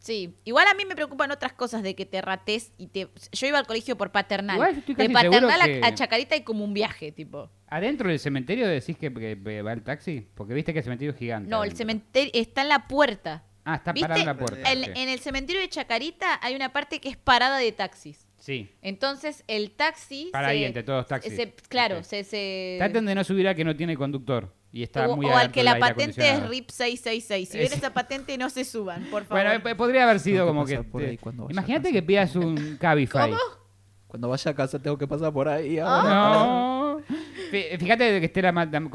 [0.00, 3.08] Sí, igual a mí me preocupan otras cosas de que te rates y te...
[3.32, 4.56] Yo iba al colegio por paternal.
[4.56, 7.50] Igual estoy de casi paternal seguro a- que- a Chacarita hay como un viaje, tipo.
[7.68, 10.26] ¿Adentro del cementerio decís que, va el taxi?
[10.34, 11.50] Porque viste que el cementerio es gigante.
[11.50, 13.44] No, el cementerio está en la puerta.
[13.62, 14.08] Ah, está ¿Viste?
[14.08, 14.72] parada en la puerta.
[14.72, 18.26] En, en el cementerio de Chacarita hay una parte que es parada de taxis.
[18.38, 18.70] Sí.
[18.80, 20.30] Entonces el taxi...
[20.32, 21.36] Para ahí, entre todos taxis.
[21.36, 22.04] se- claro, Ok.
[22.04, 22.24] se...
[22.24, 24.54] se Traten de no subir al que no tiene conductor.
[24.72, 26.48] Y está o, muy o al que la patente es.
[26.48, 27.48] RIP 666.
[27.48, 29.42] Si Es- ven esa patente, no se suban, por favor.
[29.44, 30.78] Bueno, eh, podría haber sido como que...
[30.78, 31.18] te-
[31.50, 33.30] Imagínate que pidas un Cabify.
[33.30, 33.40] ¿Cómo?
[34.06, 35.78] Cuando vaya a casa tengo que pasar por ahí.
[35.78, 35.86] Ah.
[35.86, 36.14] ahora.
[36.14, 37.00] No.
[37.50, 38.52] Fí- Fíjate que esté la,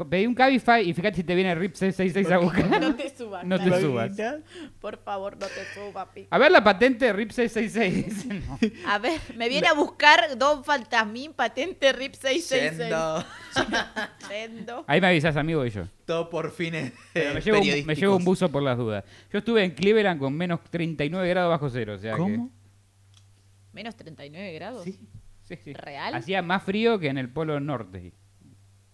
[0.08, 2.80] Pedí un Cabify y fíjate si te viene RIP 666 a buscar.
[2.80, 3.44] No te subas.
[3.44, 4.12] No te subas.
[4.80, 6.26] Por favor, no te subas, pi.
[6.30, 8.26] A ver la patente RIP 666.
[8.46, 8.58] No.
[8.90, 12.78] A ver, me viene a buscar Don Fantasmín, patente RIP 666.
[12.78, 13.24] Yendo.
[14.86, 15.84] Ahí me avisas, amigo, y yo.
[16.04, 17.98] Todo por fines Pero me, llevo un, me periodísticos.
[17.98, 19.04] llevo un buzo por las dudas.
[19.32, 21.94] Yo estuve en Cleveland con menos 39 grados bajo cero.
[21.94, 22.50] O sea que- ¿Cómo?
[23.72, 24.84] Menos 39 grados.
[24.84, 24.98] Sí,
[25.42, 25.72] sí, sí.
[25.74, 26.14] ¿Real?
[26.14, 28.12] Hacía más frío que en el Polo Norte.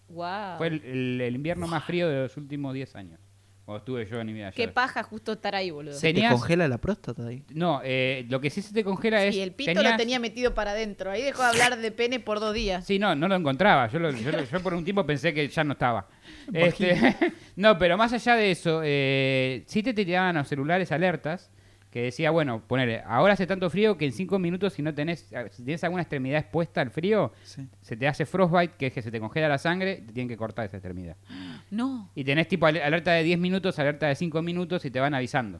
[0.09, 0.57] Wow.
[0.57, 3.19] Fue el, el- el invierno más frío de los últimos 10 años.
[3.65, 4.51] Cuando estuve yo en mi vida.
[4.51, 5.93] Qué paja justo estar ahí, boludo.
[5.93, 7.43] Se te Tenías- congela la próstata ahí.
[7.53, 9.33] No, eh, lo que sí se te congela es.
[9.35, 11.09] Y el pito lo tenías- tenía metido para adentro.
[11.11, 12.85] Ahí dejó de hablar de pene por dos días.
[12.85, 13.87] Sí, no, no lo encontraba.
[13.87, 16.07] Yo, lo- yo, lo- yo por un tiempo pensé que ya no estaba.
[16.51, 16.93] Este,
[17.55, 21.49] no, pero más allá de eso, eh, sí te tiraban los celulares alertas
[21.93, 25.31] que decía, bueno, poner, ahora hace tanto frío que en cinco minutos si no tenés,
[25.51, 27.67] si tienes alguna extremidad expuesta al frío, Sí.
[27.81, 30.35] se te hace frostbite, que es que se te congela la sangre, te tienen que
[30.35, 31.15] cortar esa extremidad.
[31.69, 32.09] No.
[32.15, 35.13] Y tenés tipo al- alerta de 10 minutos, alerta de 5 minutos y te van
[35.13, 35.59] avisando.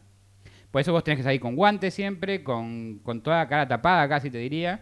[0.72, 4.10] Por eso vos tenés que salir con guantes siempre, con, con toda la cara tapada
[4.10, 4.82] casi te diría.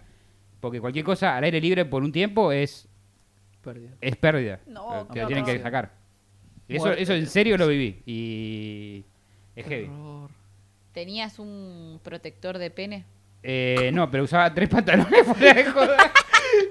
[0.61, 2.87] Porque cualquier cosa al aire libre por un tiempo es,
[3.61, 3.91] Pérdida.
[3.99, 4.59] es pérdida.
[4.67, 5.91] No, te lo tienen que sacar.
[6.69, 8.01] Y eso, eso en serio lo viví.
[8.05, 9.03] Y
[9.55, 9.87] es heavy.
[9.87, 10.29] Horror.
[10.93, 13.05] ¿Tenías un protector de pene?
[13.43, 15.97] Eh, no, pero usaba tres pantalones fuera de joda.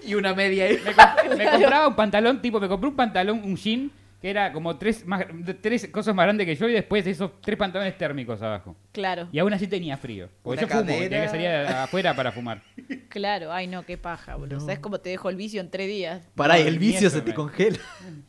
[0.05, 0.79] Y una media ahí.
[0.85, 3.91] Me, comp- me compraba un pantalón, tipo, me compré un pantalón, un jean,
[4.21, 5.25] que era como tres, más,
[5.63, 8.77] tres cosas más grandes que yo y después esos tres pantalones térmicos abajo.
[8.93, 10.29] Claro, Y aún así tenía frío.
[10.43, 11.09] Porque Una yo fumo, cadera.
[11.09, 12.63] tenía que salir afuera para fumar.
[13.09, 13.51] claro.
[13.53, 14.57] Ay, no, qué paja, boludo.
[14.59, 14.61] No.
[14.61, 16.29] ¿Sabes cómo te dejo el vicio en tres días?
[16.35, 17.79] Pará, No, el vicio se te congela.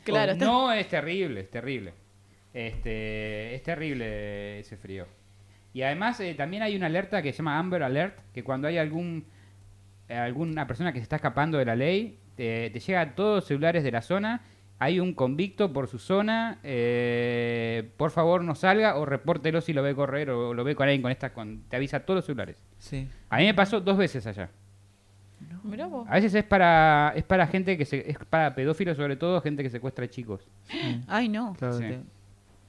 [0.04, 1.92] Claro, Oh, está- No, es terrible, es terrible.
[2.54, 5.06] Este, es terrible ese frío.
[5.74, 8.78] Y además eh, también hay una alerta que se llama Amber Alert, que cuando hay
[8.78, 9.24] algún
[10.08, 13.36] eh, alguna persona que se está escapando de la ley, te, te llega a todos
[13.36, 14.42] los celulares de la zona,
[14.78, 19.82] hay un convicto por su zona, eh, por favor no salga o repórtelo si lo
[19.82, 22.24] ve correr o lo ve con alguien con esta, con, te avisa a todos los
[22.26, 22.62] celulares.
[22.78, 23.08] Sí.
[23.30, 24.50] A mí me pasó dos veces allá.
[25.88, 26.06] Vos.
[26.08, 29.62] A veces es para es para gente que se, es para pedófilos sobre todo, gente
[29.62, 30.46] que secuestra chicos.
[31.06, 31.54] Ay, no.
[31.54, 31.84] Claro, Sí.
[31.84, 32.00] te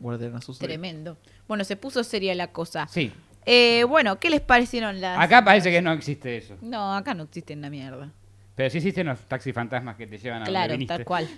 [0.04, 1.18] guarden a sus Tremendo.
[1.47, 2.88] Bueno, se puso seria la cosa.
[2.88, 3.12] Sí.
[3.45, 5.20] Eh, bueno, ¿qué les parecieron las...?
[5.20, 6.56] Acá parece que no existe eso.
[6.62, 8.12] No, acá no existen la mierda.
[8.56, 11.28] Pero sí existen los taxis fantasmas que te llevan a donde Claro, tal cual.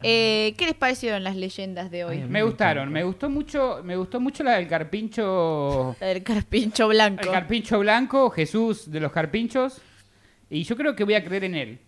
[0.00, 2.18] Eh, ¿Qué les parecieron las leyendas de hoy?
[2.18, 6.22] Ay, a Me gustaron, me gustó mucho, me gustó mucho la del carpincho, La del
[6.22, 7.22] carpincho blanco.
[7.24, 9.80] el carpincho blanco, Jesús de los carpinchos,
[10.50, 11.78] y yo creo que voy a creer en él.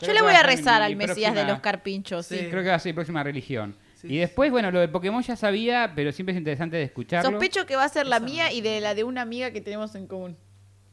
[0.00, 2.38] Yo le voy a rezar al Mesías de los carpinchos, sí.
[2.38, 2.46] Sí.
[2.50, 3.76] Creo que va a ser mi próxima religión.
[4.00, 4.16] Sí, y sí.
[4.18, 7.30] después, bueno, lo de Pokémon ya sabía, pero siempre es interesante de escucharlo.
[7.30, 9.94] Sospecho que va a ser la mía y de la de una amiga que tenemos
[9.94, 10.36] en común.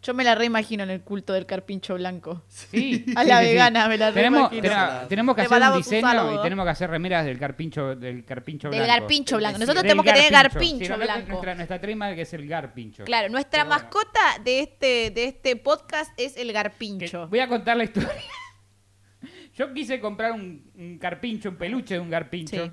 [0.03, 2.43] Yo me la reimagino en el culto del carpincho blanco.
[2.47, 3.51] Sí, A la sí, sí.
[3.53, 4.61] vegana me la tenemos, reimagino.
[4.61, 8.69] tenemos, tenemos que hacer un diseño y tenemos que hacer remeras del carpincho, del carpincho
[8.69, 8.93] Del blanco.
[9.01, 9.57] garpincho blanco.
[9.59, 10.97] Nosotros Del tenemos que tener garpincho.
[10.97, 11.27] blanco.
[11.31, 13.05] Nuestra, nuestra trema que es el garpincho.
[13.05, 13.83] Claro, nuestra Pero bueno.
[13.83, 17.27] mascota de este, de este podcast es el Que- garpincho.
[17.27, 18.09] voy a contar la historia.
[19.55, 22.71] Yo quise comprar un, un carpincho, un peluche de un garpincho.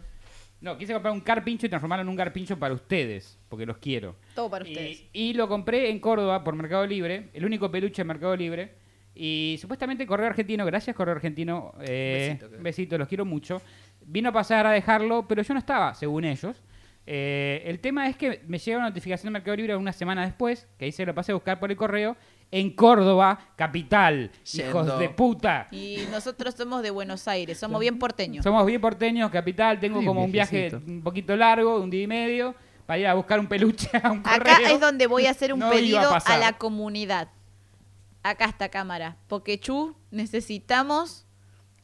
[0.64, 4.16] No, quise comprar un carpincho y transformarlo en un garpincho para ustedes, porque los quiero.
[4.34, 5.04] Todo para ustedes.
[5.12, 8.72] Y, lo compré en Córdoba por Mercado Libre, el único peluche en Mercado Libre.
[9.14, 13.60] Y supuestamente Correo Argentino, gracias Correo Argentino, eh, besito, los quiero mucho.
[14.06, 16.62] Vino a pasar a dejarlo, pero yo no estaba, según ellos.
[17.06, 20.66] Eh, el tema es que me llega una notificación de Mercado Libre una semana después,
[20.78, 22.16] que ahí se lo pasé a buscar por el correo,
[22.54, 25.66] en Córdoba, capital, hijos de puta.
[25.72, 28.44] Y nosotros somos de Buenos Aires, somos bien porteños.
[28.44, 29.80] Somos bien porteños, capital.
[29.80, 32.54] Tengo como un viaje un poquito largo, un día y medio,
[32.86, 34.68] para ir a buscar un peluche a un Acá correo.
[34.68, 37.28] es donde voy a hacer un No iba a pedido a, la comunidad.
[38.22, 39.16] Acá está cámara.
[39.26, 41.26] Porque Chu, necesitamos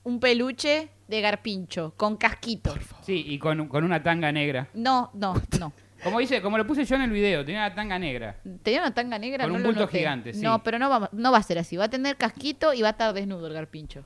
[0.05, 2.77] un peluche de garpincho con casquito.
[3.03, 4.69] Sí, y con, con una tanga negra.
[4.75, 5.73] No, no, no.
[6.03, 8.37] Como dice, como lo puse yo en el video, tenía una tanga negra.
[8.63, 10.41] Tenía una tanga negra, Con no un bulto gigante, sí.
[10.41, 11.77] No, pero no va, no va a ser así.
[11.77, 14.05] Va a tener casquito y va a estar desnudo el garpincho.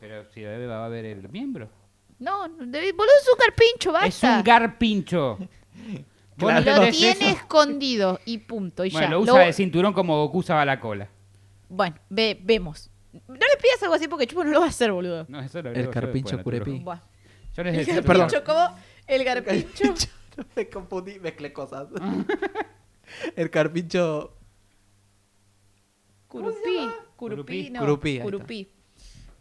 [0.00, 1.68] Pero si debe va a ver el miembro.
[2.18, 4.08] No, boludo, es un garpincho, basta.
[4.08, 5.38] Es un garpincho.
[6.36, 7.36] No Lo tiene eso.
[7.36, 8.84] escondido y punto.
[8.86, 9.10] Y Bueno, ya.
[9.10, 11.06] lo usa de cinturón como Goku usaba la cola.
[11.68, 12.90] Bueno, ve, vemos.
[13.12, 15.26] No le pidas algo así porque Chupo no lo va a hacer, boludo.
[15.28, 16.82] No, eso lo El carpincho curepí.
[17.54, 18.04] Yo les Perdón.
[18.28, 18.74] garpincho, como
[19.06, 19.94] el garpincho.
[20.56, 21.88] me confundí, mezclé cosas.
[23.36, 24.36] el carpincho.
[26.28, 26.58] Curupí.
[27.16, 27.70] Curupí, Curupí.
[27.70, 27.80] no.
[27.80, 28.68] Curupí, ahí Curupí.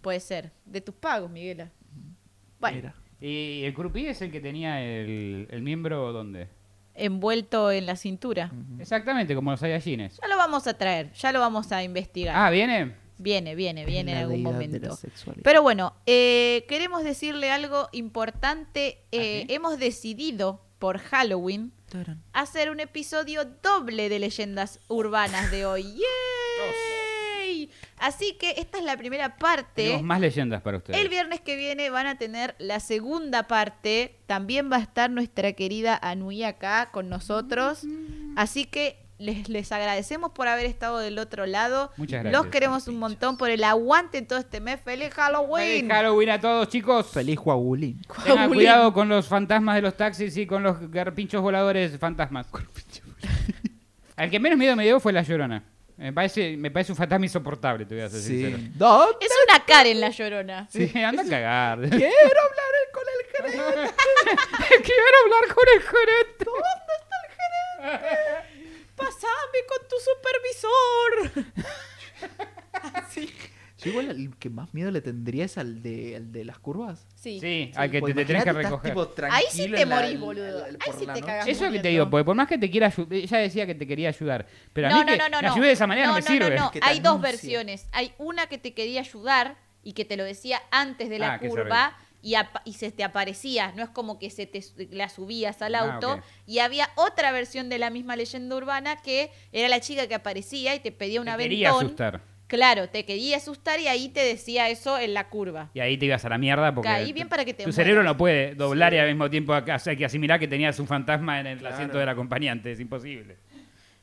[0.02, 0.52] Puede ser.
[0.66, 1.72] De tus pagos, Miguela.
[2.60, 2.94] Bueno.
[3.22, 6.48] Y el curupí es el que tenía el, el miembro donde.
[6.96, 8.52] envuelto en la cintura.
[8.80, 10.20] Exactamente, como los Saiyajines.
[10.22, 12.36] Ya lo vamos a traer, ya lo vamos a investigar.
[12.36, 12.96] Ah, ¿viene?
[13.18, 14.98] Viene, viene, viene en algún momento.
[15.44, 19.00] Pero bueno, eh, queremos decirle algo importante.
[19.12, 19.54] Eh, ¿Ah, sí?
[19.54, 22.24] Hemos decidido por Halloween Tarán.
[22.34, 25.84] hacer un episodio doble de leyendas urbanas de hoy.
[27.40, 27.70] ¡Yay!
[27.98, 29.84] Así que esta es la primera parte.
[29.84, 31.00] Tenemos más leyendas para ustedes.
[31.00, 34.20] El viernes que viene van a tener la segunda parte.
[34.26, 37.82] También va a estar nuestra querida Anui acá con nosotros.
[38.38, 41.92] Así que les, les agradecemos por haber estado del otro lado.
[41.98, 42.52] Muchas Los gracias.
[42.52, 44.80] queremos un montón por el aguante en todo este mes.
[44.84, 45.82] ¡Feliz Halloween!
[45.82, 47.08] Feliz Halloween a todos, chicos.
[47.12, 48.02] Feliz Huagulín.
[48.26, 52.48] Tengan cuidado con los fantasmas de los taxis y con los garpinchos voladores fantasmas.
[54.16, 55.64] Al que menos miedo me dio fue la llorona.
[55.98, 58.58] Me parece, me parece un fantasma insoportable, te voy a ser sincero.
[58.58, 58.72] Sí.
[58.76, 59.18] ¿Dónde?
[59.20, 60.66] Es una Karen la llorona.
[60.70, 61.80] Sí, anda a cagar.
[61.90, 63.94] Quiero hablar con el gerente.
[64.82, 66.46] Quiero hablar con el gerente.
[69.00, 69.96] ¡Pasame con tu
[71.34, 71.56] supervisor!
[73.82, 77.08] Yo igual el que más miedo le tendría es al de, al de las curvas.
[77.16, 77.40] Sí.
[77.40, 78.92] Sí, al que Pues te, te tenés que recoger.
[78.92, 80.66] tipo, Ahí sí te morís, boludo.
[80.66, 81.48] Ahí sí te cagás.
[81.48, 83.66] Eso es lo que te digo, porque por más que te quiera ayudar, ella decía
[83.66, 85.74] que te quería ayudar, pero a no, mí no, que no, no, me ayude de
[85.74, 86.56] esa manera no, me sirve.
[86.58, 87.88] No, no, te Hay dos versiones.
[87.94, 91.40] Hay una que te quería ayudar y que te lo decía antes de la Ah,
[91.40, 93.72] curva y, apa- y se te aparecía.
[93.76, 94.62] No es como que se te
[94.92, 96.22] la subías al Ah, auto.
[96.46, 100.76] Y había otra versión de la misma leyenda urbana que era la chica que aparecía
[100.76, 101.50] y te pedía un Te aventón.
[101.50, 102.22] quería asustar.
[102.48, 105.70] Claro, te quería asustar y ahí te decía eso en la curva.
[105.76, 107.76] Y ahí te ibas a la mierda porque Caí bien para que te tu mueras.
[107.76, 110.88] cerebro no puede doblar y al mismo tiempo o sea, que asimilar que tenías un
[110.88, 111.76] fantasma en el Claro.
[111.76, 112.72] asiento del acompañante.
[112.72, 113.38] Es imposible.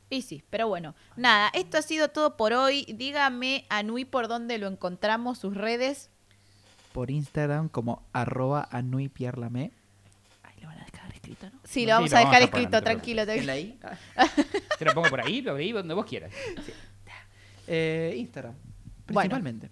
[0.08, 2.86] Y sí, pero bueno, nada, esto ha sido todo por hoy.
[2.88, 6.10] Dígame, Anui, por dónde lo encontramos, sus redes.
[6.96, 9.70] Por Instagram como arroba anuipierlame.
[10.42, 11.60] Ahí le van a dejar escrito, ¿no?
[11.62, 13.20] Sí, lo vamos lo a dejar escrito, te tranquilo.
[13.20, 13.52] ¿En tranquilo.
[13.52, 13.78] la I?
[14.16, 14.26] Ah.
[14.78, 16.32] Te lo pongo por ahí, lo veí donde vos quieras.
[17.66, 18.54] Eh, Instagram.
[19.08, 19.20] Bueno.
[19.20, 19.68] Principalmente.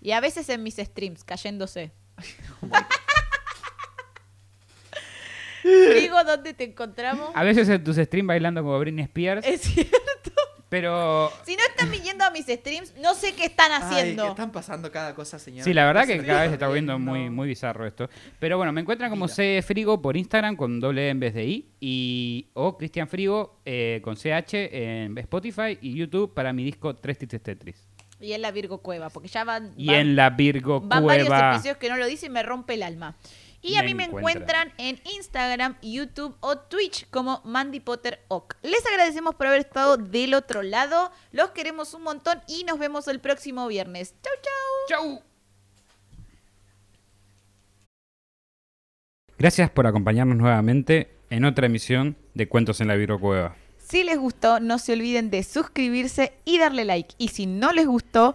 [0.00, 1.90] Y a veces en mis streams, cayéndose.
[5.64, 7.32] Digo, ¿dónde te encontramos?
[7.34, 10.27] A veces en tus streams bailando como Britney Spears, Es cierto.
[10.68, 14.24] Pero Si no están viniendo a mis streams, no sé qué están haciendo.
[14.24, 15.64] Ay, están pasando cada cosa, señor.
[15.64, 16.98] Sí, la verdad que cada vez se está volviendo no.
[16.98, 18.08] muy, muy bizarro esto.
[18.38, 19.28] Pero bueno, me encuentran como.
[19.28, 23.60] C Frigo por Instagram con doble E en vez de I y o Cristian Frigo
[23.64, 27.88] eh, con CH en Spotify y YouTube para mi disco Tres Tristes Tetris.
[28.20, 31.28] Y en la Virgo Cueva, porque ya van, Y van- en la Virgo van varios
[31.28, 31.52] Cueva.
[31.52, 33.16] episodios que no lo dice y me rompe el alma.
[33.60, 34.68] Y a mí me encuentran.
[34.68, 38.56] encuentran en Instagram, YouTube o Twitch como Mandy Potter Ock.
[38.62, 41.10] Les agradecemos por haber estado del otro lado.
[41.32, 44.14] Los queremos un montón y nos vemos el próximo viernes.
[44.22, 45.18] Chau, chau.
[45.18, 45.22] ¡Chau!
[49.38, 53.56] Gracias por acompañarnos nuevamente en otra emisión de Cuentos en la Virgo Cueva.
[53.78, 57.14] Si les gustó, no se olviden de suscribirse y darle like.
[57.18, 58.34] Y si no les gustó,